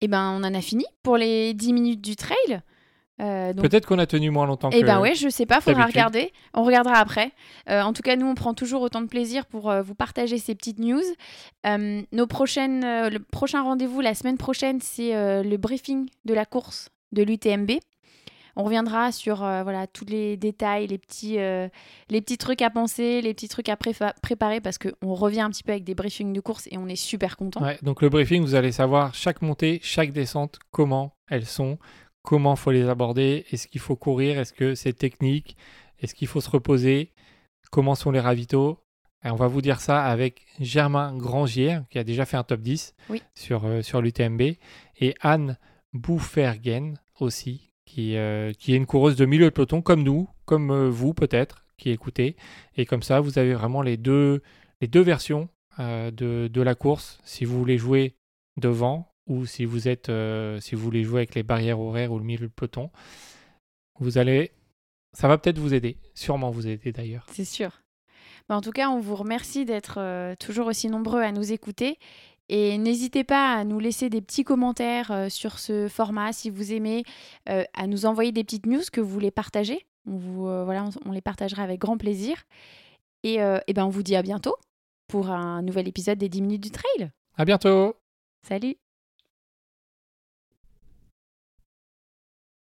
Et 0.00 0.08
ben 0.08 0.32
on 0.32 0.42
en 0.44 0.52
a 0.54 0.60
fini 0.60 0.84
pour 1.04 1.16
les 1.16 1.54
10 1.54 1.72
minutes 1.72 2.00
du 2.00 2.16
trail. 2.16 2.60
Euh, 3.20 3.52
donc 3.52 3.68
Peut-être 3.68 3.86
qu'on 3.86 3.98
a 3.98 4.06
tenu 4.06 4.30
moins 4.30 4.46
longtemps 4.46 4.70
Eh 4.72 4.82
ben 4.82 5.00
ouais, 5.00 5.14
je 5.14 5.28
sais 5.28 5.46
pas, 5.46 5.60
faudra 5.60 5.86
regarder. 5.86 6.32
On 6.54 6.64
regardera 6.64 6.96
après. 6.96 7.32
Euh, 7.68 7.82
en 7.82 7.92
tout 7.92 8.02
cas, 8.02 8.16
nous, 8.16 8.26
on 8.26 8.34
prend 8.34 8.54
toujours 8.54 8.82
autant 8.82 9.00
de 9.00 9.06
plaisir 9.06 9.46
pour 9.46 9.70
euh, 9.70 9.82
vous 9.82 9.94
partager 9.94 10.38
ces 10.38 10.54
petites 10.54 10.78
news. 10.78 11.02
Nos 11.64 12.26
prochaines, 12.26 12.82
le 12.82 13.18
prochain 13.18 13.62
rendez-vous 13.62 14.00
la 14.00 14.14
semaine 14.14 14.38
prochaine, 14.38 14.80
c'est 14.80 15.12
le 15.42 15.56
briefing 15.56 16.08
de 16.24 16.34
la 16.34 16.44
course 16.44 16.88
de 17.12 17.22
l'UTMB. 17.22 17.72
On 18.54 18.64
reviendra 18.64 19.12
sur 19.12 19.36
voilà 19.36 19.86
tous 19.86 20.04
les 20.04 20.36
détails, 20.36 20.86
les 20.86 20.98
petits, 20.98 21.36
les 21.36 22.20
petits 22.20 22.38
trucs 22.38 22.60
à 22.62 22.70
penser, 22.70 23.22
les 23.22 23.32
petits 23.32 23.48
trucs 23.48 23.68
à 23.68 23.76
préparer 23.76 24.60
parce 24.60 24.78
qu'on 24.78 25.14
revient 25.14 25.40
un 25.40 25.50
petit 25.50 25.62
peu 25.62 25.72
avec 25.72 25.84
des 25.84 25.94
briefings 25.94 26.32
de 26.32 26.40
course 26.40 26.68
et 26.70 26.78
on 26.78 26.88
est 26.88 26.96
super 26.96 27.36
content. 27.36 27.62
Ouais, 27.62 27.78
donc 27.82 28.02
le 28.02 28.08
briefing, 28.08 28.42
vous 28.42 28.54
allez 28.54 28.72
savoir 28.72 29.14
chaque 29.14 29.40
montée, 29.42 29.80
chaque 29.82 30.12
descente, 30.12 30.58
comment 30.70 31.14
elles 31.30 31.46
sont, 31.46 31.78
comment 32.22 32.56
faut 32.56 32.70
les 32.70 32.88
aborder, 32.88 33.44
est-ce 33.50 33.66
qu'il 33.68 33.80
faut 33.80 33.96
courir, 33.96 34.38
est-ce 34.38 34.52
que 34.52 34.74
c'est 34.74 34.92
technique, 34.92 35.56
est-ce 36.00 36.14
qu'il 36.14 36.28
faut 36.28 36.40
se 36.40 36.50
reposer, 36.50 37.12
comment 37.70 37.94
sont 37.94 38.10
les 38.10 38.20
ravitaux. 38.20 38.78
Et 39.24 39.30
on 39.30 39.36
va 39.36 39.46
vous 39.46 39.62
dire 39.62 39.80
ça 39.80 40.04
avec 40.04 40.42
Germain 40.60 41.16
Grangier, 41.16 41.78
qui 41.90 41.98
a 41.98 42.04
déjà 42.04 42.26
fait 42.26 42.36
un 42.36 42.42
top 42.42 42.60
10 42.60 42.94
Oui. 43.08 43.22
sur, 43.34 43.64
euh, 43.64 43.82
sur 43.82 44.02
l'UTMB, 44.02 44.42
et 45.00 45.14
Anne 45.20 45.58
Bouffergen 45.92 46.98
aussi, 47.20 47.72
qui, 47.84 48.16
euh, 48.16 48.52
qui 48.52 48.74
est 48.74 48.76
une 48.76 48.86
coureuse 48.86 49.16
de 49.16 49.26
milieu 49.26 49.44
de 49.44 49.50
peloton, 49.50 49.80
comme 49.80 50.02
nous, 50.02 50.28
comme 50.44 50.70
euh, 50.70 50.88
vous 50.88 51.14
peut-être, 51.14 51.64
qui 51.78 51.90
écoutez. 51.90 52.36
Et 52.76 52.84
comme 52.84 53.02
ça, 53.02 53.20
vous 53.20 53.38
avez 53.38 53.54
vraiment 53.54 53.82
les 53.82 53.96
deux, 53.96 54.42
les 54.80 54.88
deux 54.88 55.02
versions 55.02 55.48
de, 55.78 56.48
de 56.48 56.62
la 56.62 56.74
course, 56.74 57.18
si 57.24 57.46
vous 57.46 57.58
voulez 57.58 57.78
jouer 57.78 58.14
devant 58.58 59.11
ou 59.26 59.46
si 59.46 59.64
vous 59.64 59.88
êtes 59.88 60.08
euh, 60.08 60.60
si 60.60 60.74
vous 60.74 60.82
voulez 60.82 61.04
jouer 61.04 61.20
avec 61.20 61.34
les 61.34 61.42
barrières 61.42 61.80
horaires 61.80 62.12
ou 62.12 62.18
le 62.18 62.24
milieu 62.24 62.46
de 62.46 62.52
peloton. 62.52 62.90
Vous 63.98 64.18
allez 64.18 64.52
ça 65.12 65.28
va 65.28 65.36
peut-être 65.36 65.58
vous 65.58 65.74
aider, 65.74 65.98
sûrement 66.14 66.50
vous 66.50 66.66
aider 66.66 66.90
d'ailleurs. 66.90 67.26
C'est 67.30 67.44
sûr. 67.44 67.82
Bah, 68.48 68.56
en 68.56 68.62
tout 68.62 68.70
cas, 68.70 68.88
on 68.88 68.98
vous 68.98 69.14
remercie 69.14 69.66
d'être 69.66 69.96
euh, 69.98 70.34
toujours 70.36 70.66
aussi 70.66 70.88
nombreux 70.88 71.20
à 71.20 71.32
nous 71.32 71.52
écouter. 71.52 71.98
Et 72.48 72.78
n'hésitez 72.78 73.22
pas 73.22 73.54
à 73.54 73.64
nous 73.64 73.78
laisser 73.78 74.08
des 74.08 74.22
petits 74.22 74.42
commentaires 74.42 75.10
euh, 75.10 75.28
sur 75.28 75.58
ce 75.58 75.86
format 75.88 76.32
si 76.32 76.48
vous 76.50 76.72
aimez, 76.72 77.04
à 77.46 77.86
nous 77.86 78.06
envoyer 78.06 78.32
des 78.32 78.42
petites 78.42 78.66
news 78.66 78.82
que 78.90 79.00
vous 79.00 79.10
voulez 79.10 79.30
partager. 79.30 79.86
On, 80.06 80.16
vous, 80.16 80.42
voilà, 80.44 80.84
on, 80.84 81.10
on 81.10 81.12
les 81.12 81.20
partagera 81.20 81.62
avec 81.62 81.78
grand 81.78 81.98
plaisir. 81.98 82.42
Et, 83.22 83.34
et 83.34 83.72
ben, 83.72 83.84
on 83.84 83.90
vous 83.90 84.02
dit 84.02 84.16
à 84.16 84.22
bientôt 84.22 84.56
pour 85.06 85.30
un 85.30 85.62
nouvel 85.62 85.86
épisode 85.86 86.18
des 86.18 86.28
10 86.28 86.42
minutes 86.42 86.62
du 86.62 86.70
trail. 86.70 87.10
À 87.36 87.44
bientôt. 87.44 87.94
Salut 88.48 88.76